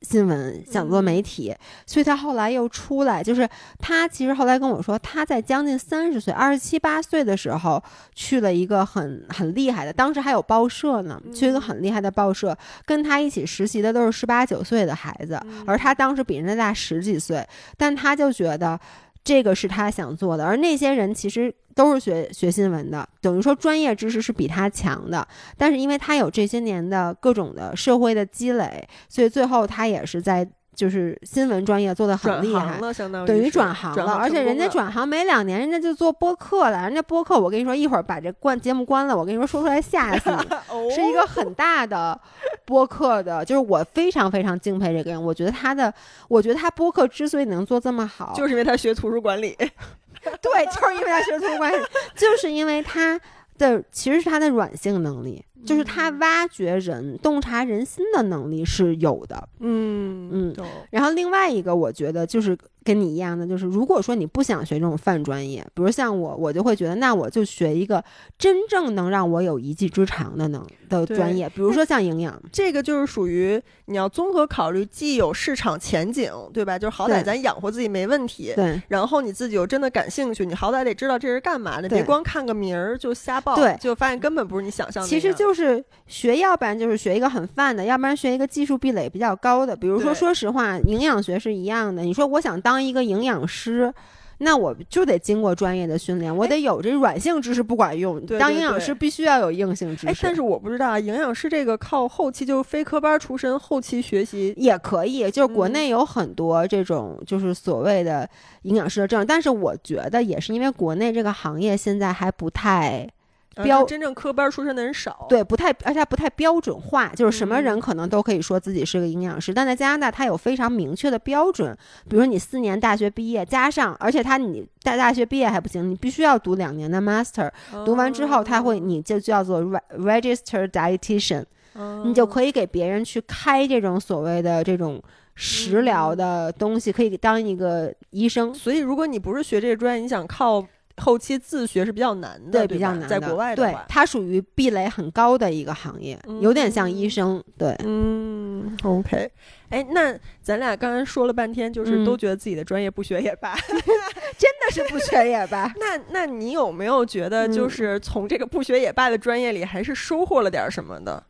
[0.02, 1.54] 新闻，想做媒体，
[1.86, 3.48] 所以他后来又出来，就是
[3.78, 7.84] 他其实后来跟我说，他在将近三十岁，二十七八岁的时候
[8.16, 17.46] 去了一个很很厉害的，当时还有报社呢，去一个很厉害的报社，跟他一起实习的都是十八九岁的孩子，而他当时比人家大十几岁，
[17.78, 18.80] 但他就觉得。
[19.24, 25.28] 这个是他想做的，而那些人其实都是学学新闻的，等于说专业知识是比他强的。
[25.58, 30.50] 但是因为他有这些年的各种的社会的积累，所以最后他也是在
[30.80, 32.80] 就是新闻专业做的很厉害。
[32.80, 36.84] 了，相当于等于转行了，而且人家转行没两年，人家就做播客了。
[36.84, 40.38] 人家播客，我跟你说，一会儿把这关节目关了，我跟你说，说出来吓死你。
[40.72, 42.18] 哦是一个很大的
[42.64, 45.22] 播客的，就是我非常非常敬佩这个人。
[45.22, 45.94] 我觉得他的，
[46.30, 49.54] 我觉得他播客之所以能做这么好，就是因为他学图书管理，
[50.42, 51.76] 对，就是因为他学图书管理，
[52.16, 53.20] 就是因为他
[53.58, 59.48] 的其实是他的软性能力，就是他挖掘人、洞察人心的能力是有的。
[59.60, 68.04] 嗯嗯懂然后另外一个，我觉得就是跟你一样的，就是如果说你不想学这种泛专业，比如像我，我就会觉得，那我就学一个
[68.38, 72.42] 真正能让我有一技之长的能的专业，比如说像营养。
[72.52, 76.80] 这个就是属于你要综合考虑，既有市场前景，对吧？
[76.80, 78.54] 就是好歹咱养活自己没问题。
[78.56, 89.76] 对然后你自己又真的感兴趣，你好歹得知道这是干嘛的，别光看个名儿就瞎报，对就发现根本不是你想象的那其实样就是学，要不然就是学一个很泛的，要不然学一个技术壁垒比较高的。
[89.76, 92.04] 比如说，说实话，营养学是一样的。
[92.04, 93.92] 你说我想当一个营养师，
[94.38, 100.08] 那我就得经过专业的训练，我得有这软性知识不管用，对对对当营养师必须要有硬性知识。
[100.08, 108.30] 哎，但是我不知道啊，营养师这个靠后期就是非科班出身，后期学习也可以，就是国嗯内有很多这种就是所谓的
[108.62, 113.10] 营养师的证，但是我觉得也是因为国内这个行业现在还不太
[113.56, 115.26] 呃标真正科班出身的人少。
[115.28, 121.76] 对，不太，而且它不太标准化，就是什么人嗯可能都可以说自己是个营养师，但在加拿大它有非常明确的标准，
[122.08, 127.50] 比如说你四年大学毕业加上，而且他你大大学毕业还不行，你必须要读两年的 master，
[127.86, 131.44] 读完之后他会哦你就叫做 re- registered dietitian，
[131.74, 135.02] 哦，你就可以给别人去开这种所谓的这种
[135.36, 138.54] 食疗嗯的东西，可以当一个医生。
[138.54, 140.66] 所以如果你不是学这个专业，你想靠
[141.00, 143.08] 后期自学是比较难的，对，对比较难的。
[143.08, 147.44] 在国外的对话，，它属于壁垒很高的一个行业，有点像医嗯生。
[147.58, 149.32] 对，嗯，OK，
[149.70, 153.56] 哎，那咱俩刚才说了半天，就是嗯都觉得自己的专业不学也罢。
[154.38, 155.72] 真的是不学也罢。
[155.80, 161.24] 那那你有没有觉得，就嗯是从这个不学也罢的专业里，还是收获了点什么的？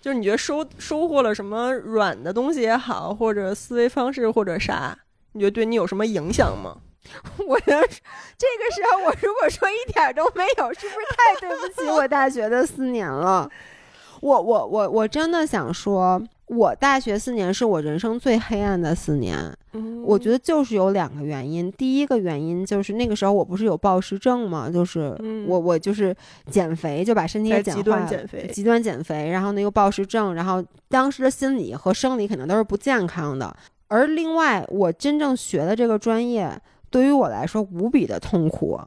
[0.00, 4.96] 就是你觉得收收获了什么软的东西也好，或者思维方式或者啥？
[5.32, 6.78] 你觉得对你有什么影响吗？
[7.46, 8.00] 我要是
[8.36, 13.48] 这个时候，我如果说一点儿都没有，是不是太对不起我大学的四年了？
[14.20, 19.36] 我我我我真的想说，我大学四年是我人生最黑暗的四年。
[19.72, 26.14] 嗯我觉得就是有两个原因，第一个原因就是那个时候我不是有暴食症嘛，就是嗯我我就是
[26.50, 33.54] 减肥就把身体减极端减肥极端减肥，然后呢又暴食症，然后当时的心理和生理肯定都是不健康的。
[33.86, 36.50] 而另外，我真正学的这个专业
[36.90, 38.80] 对于我来说无比的痛苦，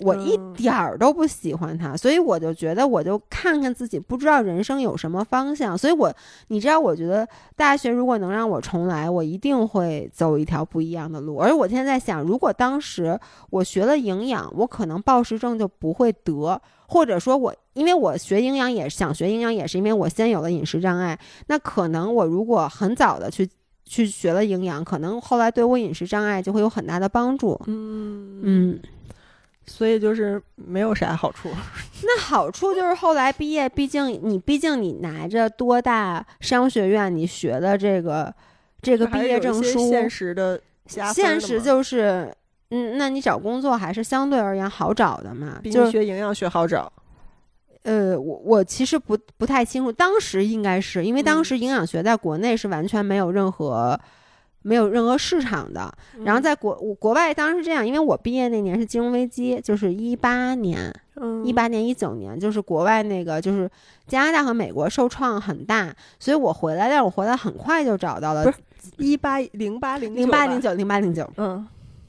[0.00, 5.76] 我一嗯点儿都不喜欢他，所以我就觉得我就看看自己，不知道人生有什么方向。
[5.76, 6.12] 所以我，
[6.48, 7.26] 你知道，我觉得
[7.56, 11.38] 大学如果能让我重来，我一定会走一条不一样的路。
[11.38, 21.18] 而我现在在想，如果当时我学了营养，我可能暴食症就不会得，或者说我因为我学营养也想学营养，也是因为我先有了饮食障碍。
[21.46, 23.48] 那可能我如果很早的去
[23.86, 27.58] 去学了营养，可能后来对我饮食障碍就会有很大的帮助。
[27.66, 28.80] 嗯，嗯，
[29.64, 31.48] 所以就是没有啥好处。
[32.04, 38.34] 那好处就是后来毕业，毕竟你毕竟你拿着多大商学院你学的这个
[38.82, 42.30] 这个毕业证书，现实的的现实就是。
[42.70, 45.60] 嗯，那你找工作还是相对而言好找的嘛？
[45.62, 46.92] 比你学营养学好找。
[47.86, 51.44] 呃，我我其实不不太清楚，当时应该是因为当嗯。
[51.44, 53.98] 时营养学在国内是完全没有任何
[54.62, 55.92] 没有任何市场的，
[56.24, 56.42] 然后嗯。
[56.42, 61.44] 在国我国外当时是这样，因为我毕业那年是金融危机，就是一八年，嗯。
[61.46, 63.70] 一八年一九年，就是国外那个就是
[64.08, 68.58] 加拿大和美国受创很大，所以我回来，但是我回来很快就找到了不是
[68.96, 71.64] 一八零八零零八零，九零八零九，嗯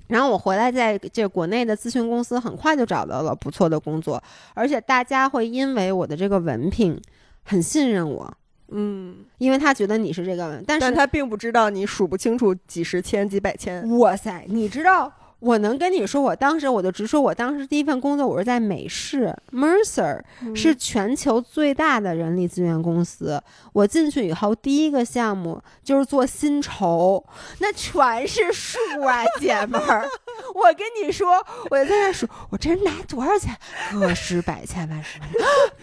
[0.08, 4.22] 然后我回来在这国内的咨询公司很快就找到了不错的工作，
[4.53, 6.99] 而且大家会因为我的这个文凭
[7.43, 8.34] 很信任我，
[8.70, 13.97] 嗯，因为他觉得你是这个，但是但他并不知道你数不清楚几十千几百千。
[13.97, 20.21] 哇塞，你知道，我能跟你说，我当时我就直说，我当时第一份工作我是在美式 Mercer，、
[20.55, 23.41] 是嗯全球最大的人力资源公司。
[23.71, 27.23] 我进去以后，第一个项目就是做薪酬，
[27.59, 30.09] 那全是数啊，姐们儿。
[30.55, 31.38] 我跟你说，
[31.69, 33.55] 我就在那数，我这人拿多少钱？
[33.99, 35.29] 个十百千万十万，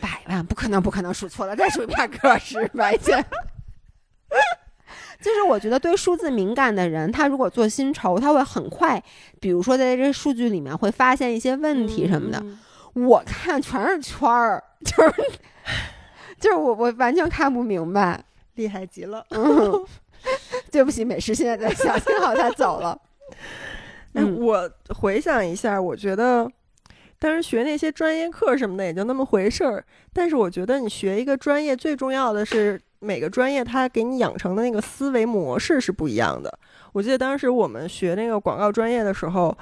[0.01, 3.25] 百万不可能，不可能数错了，再数一遍，个十百千。
[5.21, 9.03] 就是我觉得对数字敏感的人，他如果做薪酬，他会很快，
[9.41, 12.39] 比如说在这数据里面会发现一些问题什么的。
[12.41, 12.59] 嗯
[12.95, 15.15] 我看全是圈儿，就是
[16.39, 18.23] 就是我我完全看不明白。
[18.55, 19.27] 厉害极了。
[19.31, 19.85] 嗯，
[20.71, 22.97] 对不起，美食现在在想，幸好他走了。
[24.15, 26.49] 哎，嗯我回想一下，我觉得
[27.19, 29.85] 当时学那些专业课什么的也就那么回事儿。
[30.13, 36.53] 但是我觉得你学一个专业最重要的是每个专业它给你养成的那个思维模式是不一样的。
[36.93, 39.57] 我记得当时我们学那个广告专业的时候，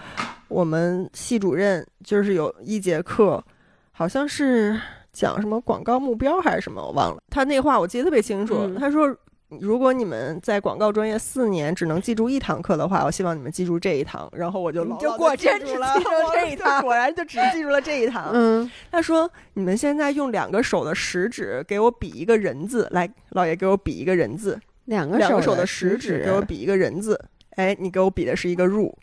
[0.49, 3.43] 我们系主任就是有一节课，
[3.90, 4.80] 好像是
[5.12, 7.22] 讲什么广告目标还是什么，我忘了。
[7.30, 9.14] 他那话我记得特别清楚，嗯他说。
[9.61, 14.31] 如果你们在广告专业四年只能记住一堂课的话，我希望你们记住这一堂。
[14.33, 18.31] 然后我就老就果真只记住了，记住这一 堂果然就只记住了这一堂。
[18.33, 27.21] 嗯他说：“你们现在用两个手的食指给我比一个人字，来，老爷给我比一个人字，两个两个手的的食指指给我比一个人字。
[27.57, 28.97] 哎，你给我比的是一个入，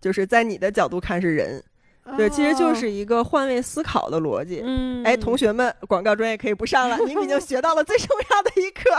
[0.00, 1.62] 就是在你的角度看是人。
[2.16, 4.60] 对，其实就是一个换位思考的逻辑。
[4.60, 8.90] 哦嗯，哎，同学们，广告专业可以不上了，你们已经学到了最重要的一课。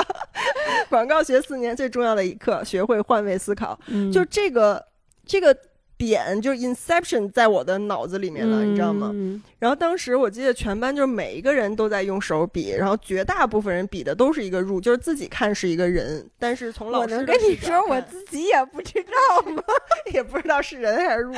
[0.89, 3.79] 广告学四年最重要的一课，学会换位思考。
[3.87, 4.83] 嗯就这个
[5.25, 5.55] 这个
[5.97, 9.11] 点，就是 inception 在我的脑子里面了，你知道吗？
[9.13, 19.61] 嗯然后当时我记得全班就是每一个人都在用手比，然后绝大部分人比的都是一个入，就是自己看是一个人，但是从老师我能跟你说，我自己也不知道吗？
[20.13, 21.33] 也不知道是人还是入。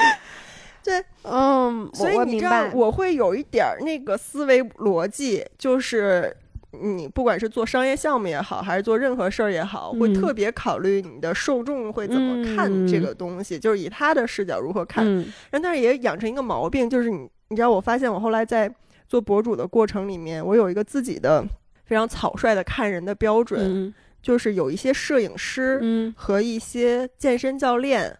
[0.84, 6.36] 对，嗯，所以你知道我会有一点儿那个思维逻辑，就是
[6.72, 10.14] 你不管是做商业项目也好，还是做任何事儿也好，会嗯。
[10.14, 15.06] 特别考虑你的受众会怎么看这嗯个东西，就是以他的视角如何看。
[15.06, 15.26] 嗯。
[15.52, 18.74] 然后但是也养成一个毛病，就是你你知道，我发现我后来在
[19.08, 21.44] 做博主的过程里面，我有一个自己的
[21.86, 23.94] 非常草率的看人的标准，嗯。
[24.22, 26.14] 就是有一些摄影师嗯。
[26.18, 28.18] 和一些健身教练，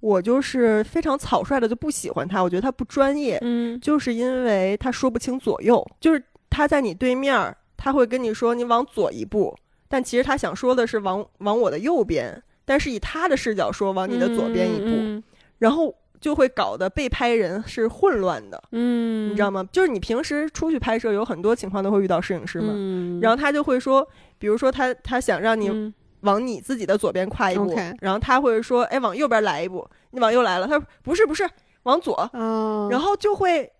[0.00, 3.80] 我就是非常草率的就不喜欢他，我觉得他不专业，嗯。
[3.80, 9.56] 就是因为他说不清左右，就是他在你对面儿，他会跟你说你往左一步，
[9.88, 15.22] 但其实他想说的是往往我的右边，但是以他的视角说往你的左边一步，嗯。
[15.58, 19.66] 然后就会搞得被拍人是混乱的，嗯，你知道吗？
[19.72, 24.06] 就是你平时出去拍摄，有很多情况都会遇到摄影师嘛，嗯，然后他就会说，
[24.38, 25.92] 比如说他他想让你嗯
[26.26, 31.48] 往你自己的左边跨一步然后他会说，哎，往右边来一步，你往右来了，他说不是不是，
[31.84, 33.70] 往左，哦，然后就会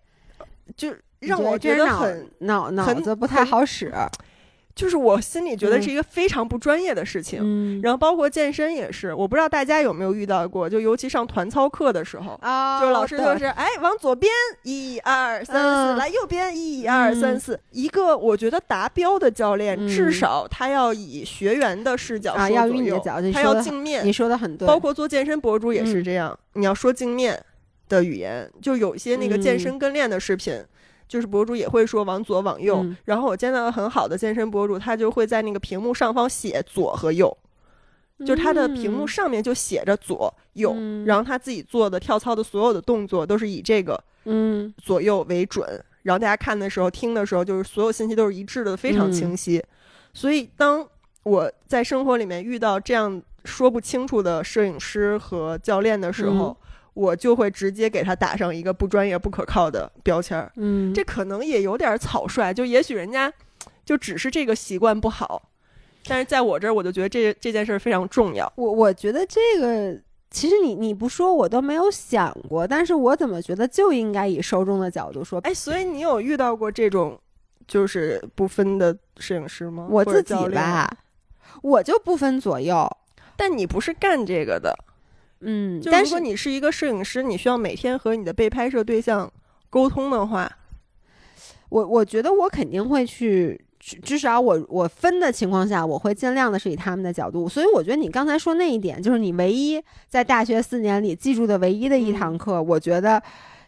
[0.75, 3.93] 就让我觉得很脑脑子不太好使，
[4.77, 5.81] 就是我心里觉得嗯。
[5.81, 7.39] 是一个非常不专业的事情。
[7.41, 7.81] 嗯。
[7.81, 14.31] 然后包括健身也是，我不知道大家有没有遇到过，就尤其上团操课的时候，啊就是老师就是哎往左边
[14.63, 15.97] 一二三四，嗯。
[15.97, 17.59] 来右边一二三四。
[17.71, 19.87] 一个我觉得达标的教练，嗯。
[19.87, 24.55] 至少他要以学员的视角啊要用你的说左右他要镜面你，说的很。
[24.55, 26.03] 对，包括做健身博主也是嗯。
[26.03, 27.43] 这样，你要说镜面
[27.89, 29.59] 的语言，就有一些那个健嗯。
[29.59, 30.61] 身跟练的视频。
[31.07, 32.95] 就是博主也会说往左往右，嗯。
[33.05, 37.35] 然后我见到很好的健身博主，他就会在那个屏幕上方写左和右，
[38.19, 39.07] 就是他的屏幕嗯。
[39.07, 41.05] 上面就写着左右，嗯。
[41.05, 44.73] 然后他自己做的跳操的所有的动作都是以这个嗯。
[44.77, 45.67] 左右为准，
[46.03, 49.11] 然后大家看的时候、听的时候，就是所有信息都是一致的，非常嗯。
[49.11, 49.63] 清晰。
[50.13, 50.85] 所以当
[51.23, 56.66] 我在生活里面遇到这样说不清楚的摄影师和教练的时候，嗯
[56.97, 60.51] 我就会直接给他打上一个不专业、不可靠的标签儿。
[60.55, 63.31] 嗯，这可能也有点草率，就也许人家
[63.85, 65.49] 就只是这个习惯不好，
[66.07, 68.51] 但是在我这儿，我就觉得这这件事儿非常重要。
[68.55, 69.95] 我我觉得这个
[70.31, 77.15] 其实你你不说我都没有想过，但是我怎么觉得就应该以受众的角度说，哎，所以你有遇到过这种
[77.67, 79.87] 就是不分的摄影师吗？
[79.91, 80.89] 我自己，吧，
[81.61, 82.89] 我就不分左右，
[83.35, 84.75] 但你不是干这个的。
[85.41, 89.31] 嗯，就但是如果你是一个摄影师，你需要每天和你的被拍摄对象
[89.69, 90.51] 沟通的话，
[91.69, 93.59] 我我觉得我肯定会去。
[93.79, 103.21] 至至少我我分的情况下，我会尽量的是以他们的角度，所以我觉得你刚才说那一点，就是你唯一在大学四年里记住的唯一的一堂课，我觉得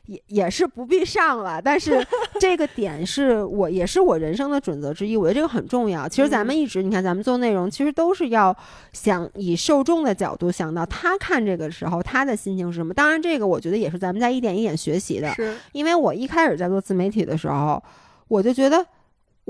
[0.10, 1.62] 也也是不必上了。
[1.62, 2.06] 但是
[2.42, 6.10] 这个点是我也是我人生的准则之一，我觉得这个很重要。
[6.10, 8.56] 其实咱们一直你看，咱们做内容，其实都是要
[8.92, 12.94] 想以受众的角度想到他看这个时候他的心情是什么。
[12.94, 15.32] 当然，这个我觉得也是咱们在一点一点学习的。
[15.36, 17.82] 是因为我一开始在做自媒体的时候，
[18.28, 18.84] 我就觉得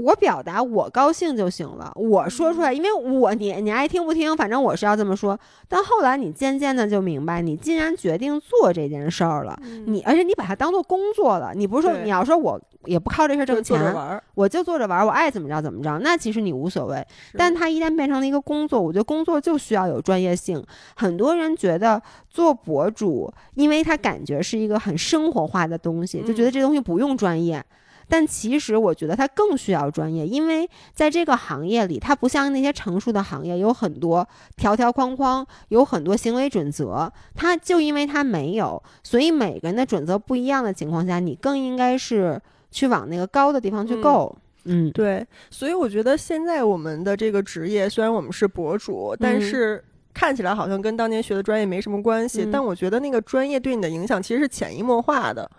[0.03, 5.37] 我表达我高兴就行了，我说出来，因为我你你爱听不听，反正我是要这么说。
[5.67, 13.77] 但后来你渐渐的就明白，你既然决定做这件事儿了，你而且你把它当做工作了，你不是说你要说我也不靠这事儿挣钱，
[14.35, 17.05] 我就做着玩儿，我爱怎么着怎么着，那其实你无所谓。
[17.37, 20.63] 但它一旦变成了一个工作，我觉得工作就需要有专业性。
[20.95, 27.63] 很多人觉得做博主，因为他感觉是一个很生活化的东西，就觉得嗯这东西不用专业。
[28.09, 37.11] 但其实我觉得它更需要专业，因为在这个行业里，它不像那些成熟的行业有很多条条框框，有很多行为准则。
[37.35, 42.41] 它就因为它没有，所以每个人的准则不一样的情况下，你更应该是
[42.71, 44.37] 去往那个高的地方去嗯够。
[44.65, 49.83] 嗯，对，所以我觉得现在我们的这个职业，虽然我们是博主，但嗯是
[50.13, 52.43] 看起来好像跟当年学的专业没什么关系。
[52.43, 55.49] 嗯但我觉得那个专业对你的影响其实是潜移默化的，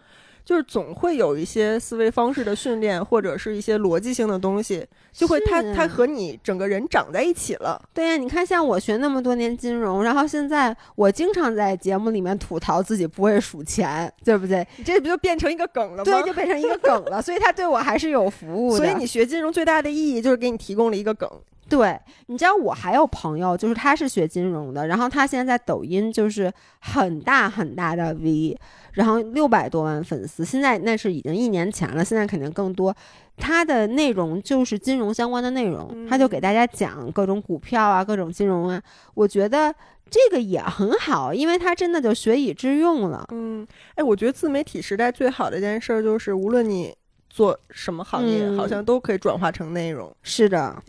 [0.45, 7.80] 就是总会有一些思维方式的训练，或者是一些逻辑性的东西，就会它它和你整个人长在一起了。
[7.95, 14.66] 对呀、你看，像我学那么多年金融，然后现在我经常在节目里面吐槽自己不会数钱，对不对？
[14.76, 16.05] 你这不就变成一个梗了吗？
[16.05, 18.78] 对，就变成一个梗了，所以它对我还是有服务的。
[18.78, 21.30] 所以你学金融最大的意义就是给你提供了一个梗。
[21.71, 28.59] 对，你知道我还有朋友，就是他是学金融的，然后他现在在抖音就是很大很大的 V，
[28.95, 32.95] 然后六百多万粉丝，现在那是已经一年前了，现在肯定更多。
[33.37, 38.83] 他的内容就是金融相关的内容，他就给大家讲各种股票啊，各种金融啊。
[39.14, 39.73] 我觉得
[40.11, 43.25] 这个也很好，因为他真的就学以致用了。
[43.31, 46.95] 嗯，哎，我觉得自媒体时代最好的一件事儿就是，无论你
[47.31, 50.14] 做什么行业，嗯好像都可以转化成内容。
[50.23, 50.83] 是的，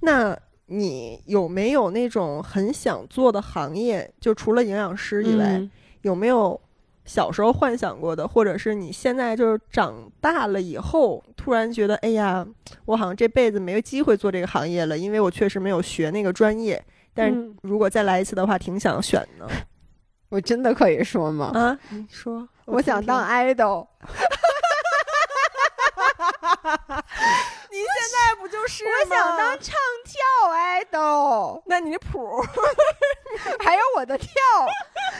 [0.00, 4.12] 那你有没有那种很想做的行业？
[4.20, 5.70] 就除了营养师以外，嗯
[6.02, 6.58] 有没有
[7.04, 12.46] 小时候幻想过的，或者是你现在就是长大了以后，突然觉得，哎呀，
[12.84, 16.82] 我好像这辈子没有机会做这个行业了，因为我确实没有学那个专业。
[17.14, 17.32] 但
[17.62, 19.48] 如果再来一次的话，挺想选的。
[20.30, 21.50] 我真的可以说吗？
[21.54, 23.86] 啊，你说，我想当 idol。
[27.70, 28.37] 你现在
[28.68, 32.42] 是我想当唱跳 idol，那你谱
[33.64, 34.28] 还有我的跳，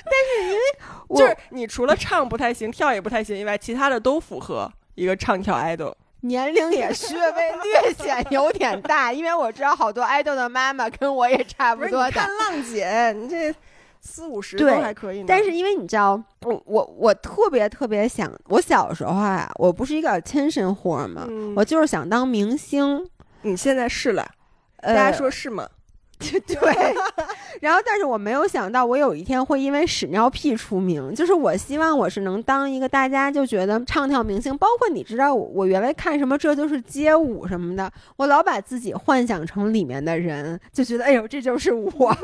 [0.04, 0.12] 但
[0.44, 0.60] 是因为
[1.08, 5.94] 我就是你除了唱不太行，跳也不太行以外，其他的都符合一个唱跳 idol。
[6.22, 12.06] 年龄也稍微略显有点大，因为我知道好多 idol 的妈妈跟我也差不多大。
[12.08, 13.54] 你看浪姐，你这
[14.00, 15.26] 四五十都还可以呢。
[15.28, 23.08] 但是因为你知道，我我我特别特别想，我小时候啊，我不是一个 attention whore 嘛，嗯我就是想当明星。
[23.42, 24.22] 你现在是了，
[24.80, 25.68] 大呃、家说是吗？
[26.18, 26.94] 对，
[27.62, 31.14] 然后但是我没有想到，我有一天会因为屎尿屁出名。
[31.14, 42.16] 就是我希望我是能当一个大家就觉得唱跳明星，包括你知道我我原来看什么这就是街舞什么的，我老把自己幻想成里面的人，就觉得哎呦这就是我。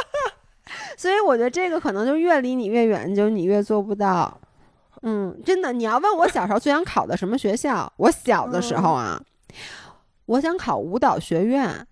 [0.96, 4.40] 所以我觉得这个可能就越离你越远，就你越做不到。
[5.02, 9.20] 嗯，真的，你要问我小时候最想考的什么学校，我小的时候啊，
[10.26, 11.86] 我想考舞蹈学院。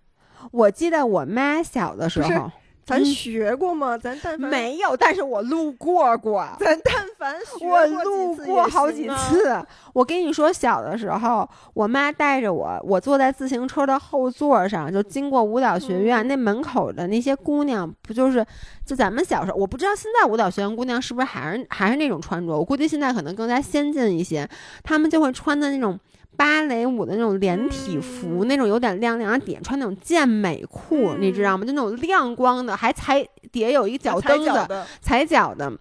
[0.51, 2.51] 我记得我妈小的时候，
[2.85, 3.97] 咱学过吗？
[3.97, 6.47] 咱但凡没有，但是我路过过。
[6.61, 9.65] 咱但凡我路过好几次。
[9.95, 18.45] 我跟你说，小的时候，我妈带着我，我坐在自行车的后座上，就经过舞蹈学院，那门口的那些姑娘，不就是
[18.85, 19.57] 就咱们小时候？
[19.57, 22.53] 我不知道现在舞蹈学院姑娘是不是还是还是那种穿着？
[22.53, 24.47] 我估计现在可能更加先进一些，
[24.83, 25.99] 她们就会穿的那种。
[26.37, 31.65] 芭蕾舞的那种连体服，那种有点亮亮，然后底下穿那种健美裤，你知道吗？
[31.65, 35.73] 就那种亮光的，还踩底下有一个脚蹬子，踩脚的。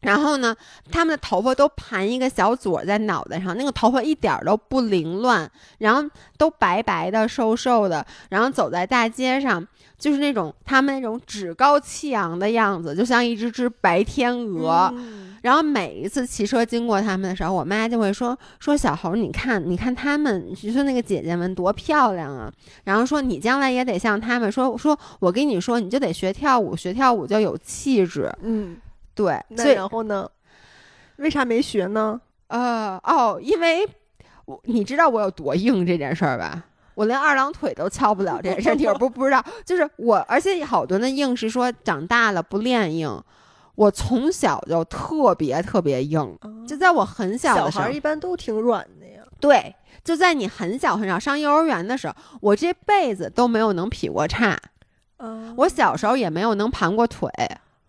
[0.00, 0.54] 然后呢，
[0.92, 6.02] 他们的头发都盘一个小撮在脑袋上，那个头发一点都不凌乱，然后
[6.36, 9.66] 都白白的、瘦瘦的，然后走在大街上，
[9.98, 14.92] 就是那种他们那种趾高气扬的样子，就像一只只白天鹅。
[15.44, 22.50] 然后每一次骑车经过他们的时候，我妈就会说说小猴，你看，你看他们，就说那个姐姐们多漂亮啊。
[22.84, 28.32] 然后说你将来也得像他们，说说我跟你说，你就得学跳舞，学跳舞就有气质。
[28.40, 28.78] 嗯，
[29.14, 29.38] 对。
[29.48, 30.26] 那然后呢？
[31.16, 32.18] 为啥没学呢？
[32.46, 33.86] 呃，哦，因为
[34.46, 36.64] 我你知道我有多硬这件事儿吧？
[36.94, 39.44] 我连二郎腿都翘不了这件事儿，你不不知道？
[39.66, 43.22] 就是我，而且好多的硬是说长大了不练硬。
[43.74, 49.22] 我从小就特别特别硬，就在我很小的时候，小孩一般都挺软的呀。
[49.40, 54.58] 对，就在你很小很小上幼儿园的时候，我这辈子都没有能劈过叉，
[55.56, 57.30] 我小时候也没有能盘过腿。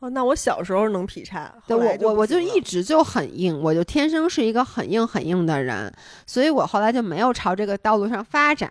[0.09, 5.91] 那我小时候能劈叉，对我我我就一直就很硬，我就天生是一个很硬很硬的人，
[6.25, 8.69] 所以我后来就没有朝这个道路上发展。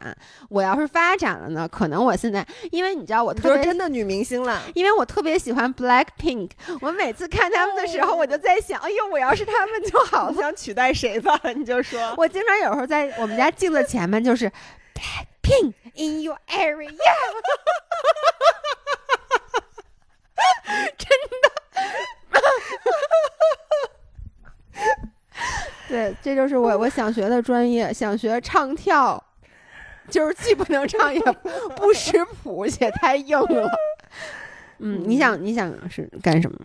[0.49, 10.35] 我要是发展了呢，可能我现在，因为你知道我特别真的女明星了，因为我特别喜欢 Black Pink，我每次看他们的时候，我就在想，哎呦，我要是他们就好了。
[10.35, 11.41] 想取代谁吧？
[11.57, 14.51] 你就说，我经常有时候在我们家镜子前面就是
[14.95, 16.91] Black Pink in your area。
[20.99, 21.09] 真
[21.43, 21.49] 的，
[25.89, 29.23] 对，这就是我我想学的专业，想学唱跳，
[30.09, 31.21] 就是既不能唱也
[31.77, 33.71] 不识谱，也太硬了。
[34.79, 36.59] 嗯，你想你想是干什么？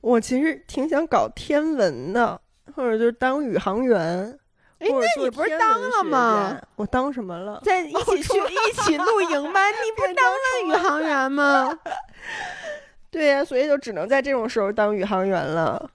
[0.00, 2.40] 我其实挺想搞天文的，
[2.74, 4.38] 或者就是当宇航员。
[4.78, 6.56] 哎，那你不是当了吗？
[6.76, 7.60] 我当什么了？
[7.64, 9.60] 在一起去 一起露营吗？
[9.70, 11.76] 你不是当了宇航员吗？
[13.10, 15.90] 对呀，所以就只能在这种时候当宇航员了。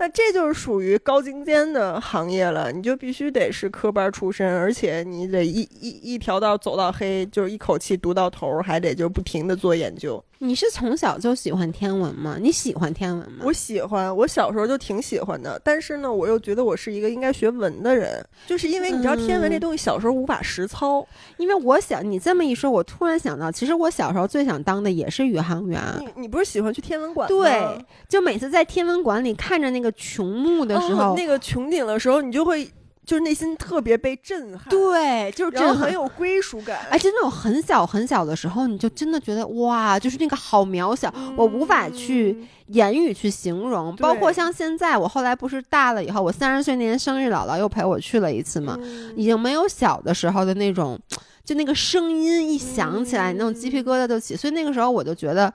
[0.00, 10.22] 那这就是属于高精尖的行业了，你就必须得是科班出身，而且你得一一一条道走到黑，就是一口气读到头，还得就不停的做研究。
[10.40, 12.36] 你是从小就喜欢天文吗？
[12.40, 13.44] 你喜欢天文吗？
[13.44, 15.60] 我喜欢，我小时候就挺喜欢的。
[15.64, 21.06] 但是呢，我又觉得我是一个应该学文的人，就是因为你知道天文这东西小时候无法实操。
[21.38, 25.82] 因为我想你这么一说，我突然想到，其实我小时候最想当的也是宇航员。
[25.98, 27.36] 你你不是喜欢去天文馆吗？
[27.36, 32.68] 对，就每次在天文馆里看着那个穹幕的时候，那个穹顶的时候，你就会。
[33.08, 36.78] 就是内心特别被震撼，对，就是真的很有归属感。
[36.90, 43.96] 哎，就那种很小很小的时候，你就真的觉得哇，就是那个好渺小，我无法去言语去形容。
[43.96, 48.78] 包括像现在，我后来不是大了以后，我三十岁那年生日，姥姥又陪我去了一次嘛，
[49.16, 51.00] 已经没有小的时候的那种，
[51.42, 54.36] 就那个声音一响起来，那种鸡皮疙瘩就起。
[54.36, 55.50] 所以那个时候我就觉得，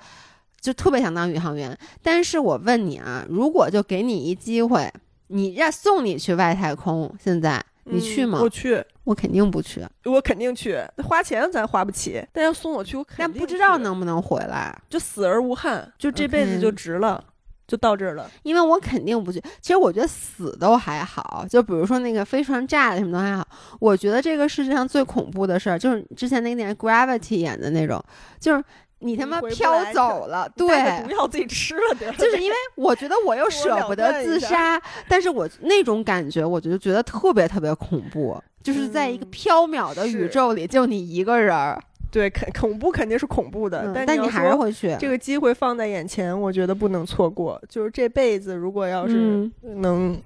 [0.60, 1.78] 就特别想当宇航员。
[2.02, 4.92] 但是我问你啊，如果就给你一机会。
[5.34, 8.40] 你让送你去外太空，现在你去吗？
[8.40, 9.84] 我去，我肯定不去。
[10.06, 13.26] 我肯定去，花钱咱花不起，但要送我去，我肯定。
[13.26, 17.24] 但不知道能不能回来，就死而无憾，就这辈子就值了，
[17.68, 18.30] 就到这儿了。
[18.44, 19.42] 因为我肯定不去。
[19.60, 23.48] 其实我觉得死都还好，就比如说那个飞船炸了什么都还好。
[23.80, 28.00] 我觉得这个世界上最恐怖的事儿，就是之前那个电影《Gravity》演的那种，
[28.40, 28.64] 就是。
[29.04, 32.12] 你他妈飘走了，对，毒药自己吃了得。
[32.14, 41.80] 就是因为我觉得我又 舍不得自杀，但是我那种感觉，我就觉得特别特别恐怖，就是在一个缥缈的宇宙里，就你一个人儿。
[42.10, 44.96] 对，肯恐怖肯定是恐怖的，但你还是会去。
[45.00, 47.60] 这个机会放在眼前，我觉得不能错过。
[47.68, 50.22] 就是这辈子，如果要是能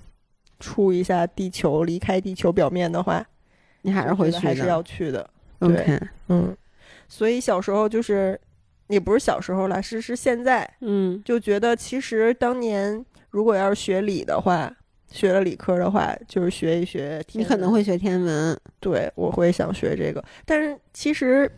[0.59, 3.25] 出一下地球，离开地球表面的话，
[3.83, 5.29] 你还是会去，还是要去的。
[5.59, 5.97] 对，
[6.27, 6.55] 嗯，
[7.07, 8.39] 所以小时候就是。
[8.87, 14.71] 也不是小时候了，是是现在，嗯就觉得其实当年如果要是学理的话，
[15.11, 17.43] 学了理科的话，就是学一学天文。
[17.43, 21.49] 你可能会学天文，对，我会想学这个，但是其实。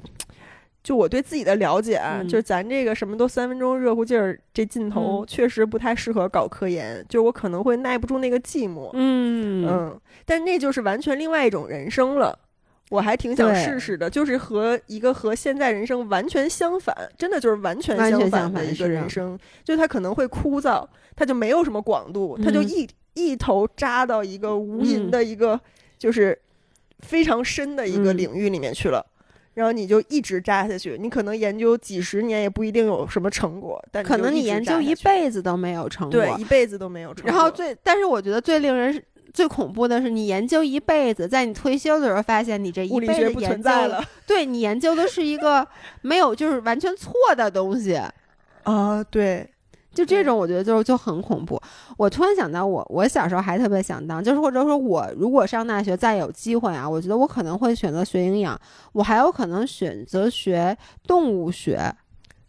[0.81, 7.05] 就我对自己的了解啊，嗯就是咱这个什么都三分钟热乎劲儿，这劲头嗯确实不太适合搞科研。
[7.09, 12.39] 就我可能会耐不住那个寂寞，嗯嗯，但那就是完全另外一种人生了。
[12.89, 19.37] 我还挺想试试的，就是和一个和现在人生完全相反，真的就是完全相相反的的一个人生。
[19.63, 20.85] 就他可能会枯燥，
[21.15, 25.59] 他就没有什么广度，他就嗯一一头扎到一个无垠嗯的一个
[25.97, 26.37] 就是
[26.99, 29.05] 非常深的一个嗯领域里面去了。
[29.55, 37.31] 然后你就一直扎下去，你可能研究几十年也不一定有什么成果，但可能你研究一辈子都没有成果，对一辈子都没有成果。
[37.31, 39.03] 然后最，但是我觉得最令人
[39.33, 45.67] 最恐怖的是，你研究一辈子，在你退休的时候发现你这一辈子研究存在了，对你研究的是一个
[46.01, 47.99] 没有就是完全错的东西，
[48.63, 49.49] 啊，对，
[49.93, 51.61] 就这种我觉得就就很恐怖。
[51.97, 58.59] 我突然想到我，我小时候还特别想当，就是或者说我如果上大学再有机会啊，我觉得我可能会选择学营养，
[58.93, 60.77] 我还有可能选择学
[61.07, 61.93] 动物学，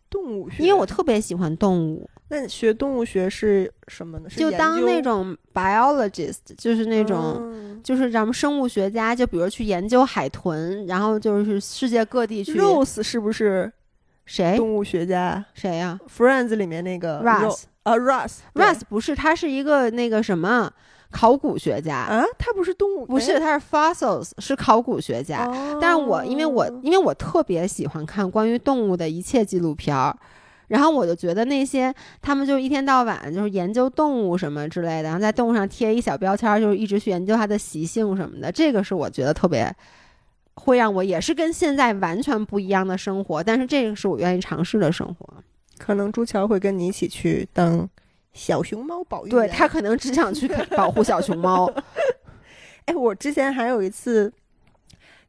[0.09, 2.09] 动物学，因为我特别喜欢动物。
[2.31, 4.31] 那学动物学是什么呢？
[4.31, 7.37] 是就当那种 biologist，就是那种。
[7.41, 12.61] 嗯就是咱们生物学家，就比如去研究海豚，然后就是世界各地去。
[12.61, 13.73] Rose 是不是
[14.27, 20.71] 谁动物学家谁呀、？Friends 里面那个 Russ 啊，Russ Russ 不是，他是一个那个什么
[21.11, 25.47] 考古学家，啊，他不是动物，不是，哎他是 fossils，是考古学家。
[25.47, 30.15] 哦但是我因为我因为我特别喜欢看关于动物的一切纪录片儿，
[30.71, 31.93] 然后我就觉得那些
[32.23, 38.53] 他们就一天到晚就是研究动物什么之类的，然后在动物上贴一小标签儿，就是一直去研究它的习性什么的。
[38.53, 39.75] 这个是我觉得特别
[40.55, 45.29] 会让我也是跟现在完全不一样的生活，但是这个是我愿意尝试的生活。
[45.77, 47.89] 可能朱乔会跟你一起去当
[48.33, 51.69] 小熊猫保育员对他可能只想去保护小熊猫。
[52.87, 54.33] 哎，我之前还有一次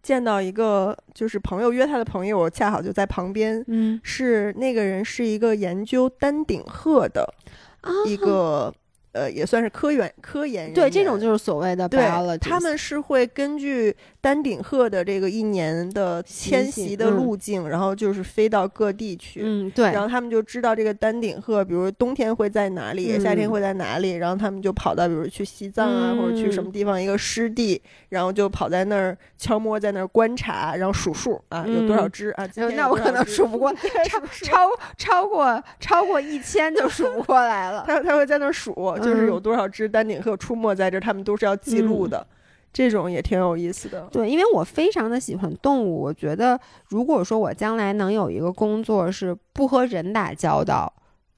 [0.02, 3.64] 见到一个，就是朋友约他的朋友，我恰好就在旁边。
[3.68, 7.34] 嗯是那个人是一个研究丹顶鹤的
[7.82, 8.74] 啊一个，
[9.14, 12.02] 呃，也算是科研科研人对，这种就是所谓的对
[12.40, 19.42] 他们是会根据丹顶鹤的这个一年的迁徙的嗯路径，然后就是飞到各地去。
[19.44, 32.48] 嗯对然后他们就知道这个丹顶鹤，比如冬天会在哪里，夏天嗯会在哪里，然后他们就跑到，比如去西藏啊，或者去什么嗯地方一个湿地，然后就跑在那儿悄摸在那儿观察，然后数数啊，有多少嗯只啊？
[32.76, 33.74] 那我可能数不过，
[34.44, 37.84] 超超过超过一千就数不过来了。
[37.88, 38.72] 他他会在那儿数，
[39.02, 42.26] 就是有嗯多少只丹顶鹤出没在这儿，他们都是要记录的。
[42.74, 44.08] 这种也挺有意思的。
[44.12, 46.58] 对，因为我非常的喜欢动物，我觉得
[46.88, 50.94] 如果说我将来能有一个工作是不和人打交道，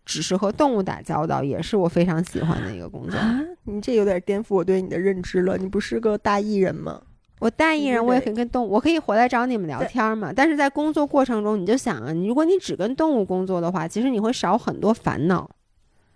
[0.05, 3.17] 只是和动物打交道，也是我非常喜欢的一个工作。
[3.17, 5.57] 啊，你这有点颠覆我对你的认知了。
[5.57, 7.01] 你不是个大艺人吗？
[7.39, 10.31] 我大艺人，我也可以跟动物，我可以回来找你们聊对天嘛。
[10.33, 15.49] 但是在工作过程中，你就想啊，你如果你只跟动物工作的话，其实你会少很多烦恼，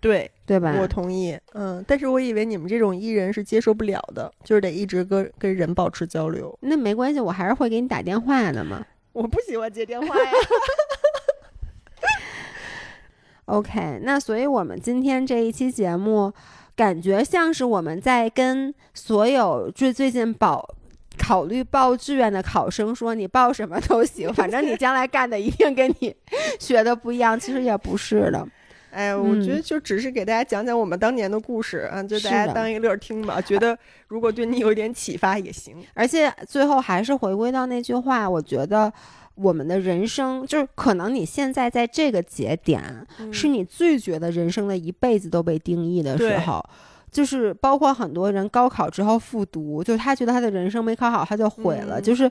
[0.00, 0.76] 对，对吧？
[0.80, 1.38] 我同意。
[1.54, 6.56] 嗯，但是我以为你们这种艺人是接受不了的，就是得一直跟跟人保持交流。
[6.62, 8.84] 那没关系，我还是会给你打电话的嘛。
[9.12, 10.30] 我不喜欢接电话呀。
[13.46, 16.32] OK，那所以我们今天这一期节目，
[16.76, 20.74] 感觉像是我们在跟所有最最近保
[21.16, 26.14] 考虑报志愿的考生说，你报什么都行，反正你将来干的一定跟你
[26.60, 27.40] 学的不一样。
[27.40, 28.46] 其实也不是的，
[28.90, 33.40] 哎，我觉得嗯就只是给大家讲讲我们当年的故事啊，就大家当一个乐儿听吧。
[33.40, 33.78] 觉得
[34.08, 35.76] 如果对你有一点启发也行。
[35.94, 38.92] 而且最后还是回归到那句话，我觉得。
[39.40, 42.82] 我们的人生就是可能你现在在这个节点，
[43.32, 46.60] 是你最觉得人生的一辈子都被定义的时候，
[47.12, 52.00] 就是包括很多人高考之后复读，就他觉得他的人生没考好他就毁了。
[52.00, 52.28] 嗯就是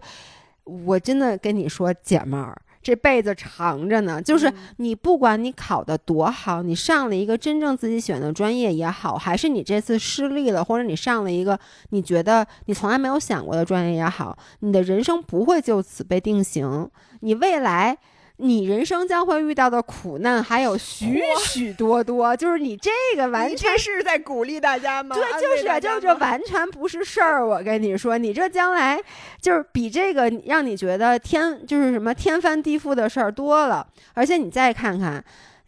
[0.65, 4.21] 我真的跟你说，姐们儿，这辈子长着呢。
[4.21, 11.59] 就是嗯你不管你考的多好，你上了一个真正自己选的专业也好，还是你这次失利了，或者你上了一个
[11.89, 16.89] 你觉得你从来没有想过的专业也好，你的人生不会就此被定型。
[17.19, 17.97] 你未来。
[18.37, 25.15] 你人生将会遇到的苦难还有许许多多，就是你这个完全是在鼓励大家吗？
[25.15, 27.45] 对，就是啊就这完全不是事儿。
[27.45, 28.99] 我跟你说，你这将来
[29.41, 33.85] 就是比这个让你觉得天就是什么天翻地覆的事儿多了。
[34.13, 35.23] 而且你再看看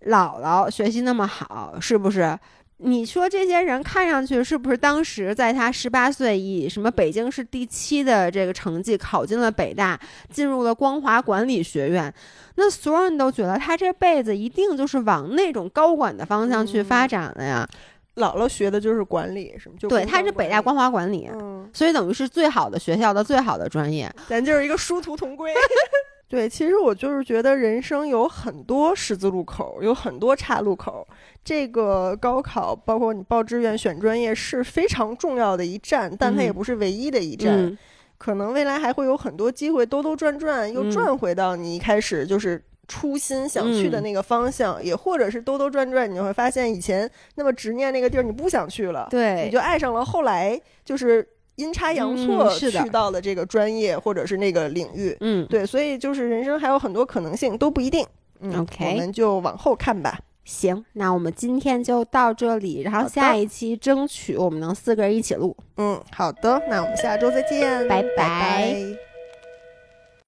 [0.07, 2.37] 姥姥学习那么好，是不是？
[2.81, 9.99] 你说这些人看上去是不是当时在他十八岁以什么北京市第七的这个成绩考进了北大，
[10.31, 12.13] 进入了光华管理学院？
[12.55, 17.67] 那所有人都觉得他这辈子一定就是往那种高管的方向去发展了呀。
[18.15, 19.75] 姥姥学的就是管理，是吗？
[19.79, 24.09] 就对，他是北大光华管理，嗯，所以等于是最好的学校的最好的专业。
[24.27, 25.53] 咱就是一个殊途同归。
[26.29, 31.05] 对，其实我就是觉得人生有很多十字路口，有很多岔路口。
[31.43, 37.65] 这个高考，包括你报志愿、选专业，是非常重要的一站，但它也嗯不是唯一的一站。
[37.65, 37.77] 嗯
[38.19, 51.25] 可能未来还会有很多机会兜兜转转，又嗯转回到你一开始就是初心想去的嗯那个方向，也或者是兜兜转转，你就会发现以前那么执念那个地儿你不想去了，对，你就爱上了后来就是
[51.59, 55.15] 阴差阳错嗯是的去到了这个专业或者是那个领域。
[55.19, 58.05] 嗯，对，所以就是人生还有很多可能性，都不一定。
[58.41, 60.17] 嗯 OK 我们就往后看吧。
[60.45, 65.55] 行，那我们今天就到这里，然后下一期争取我们能四个人一起录。
[65.77, 69.08] 嗯，好的，那我们下周再见，拜拜拜拜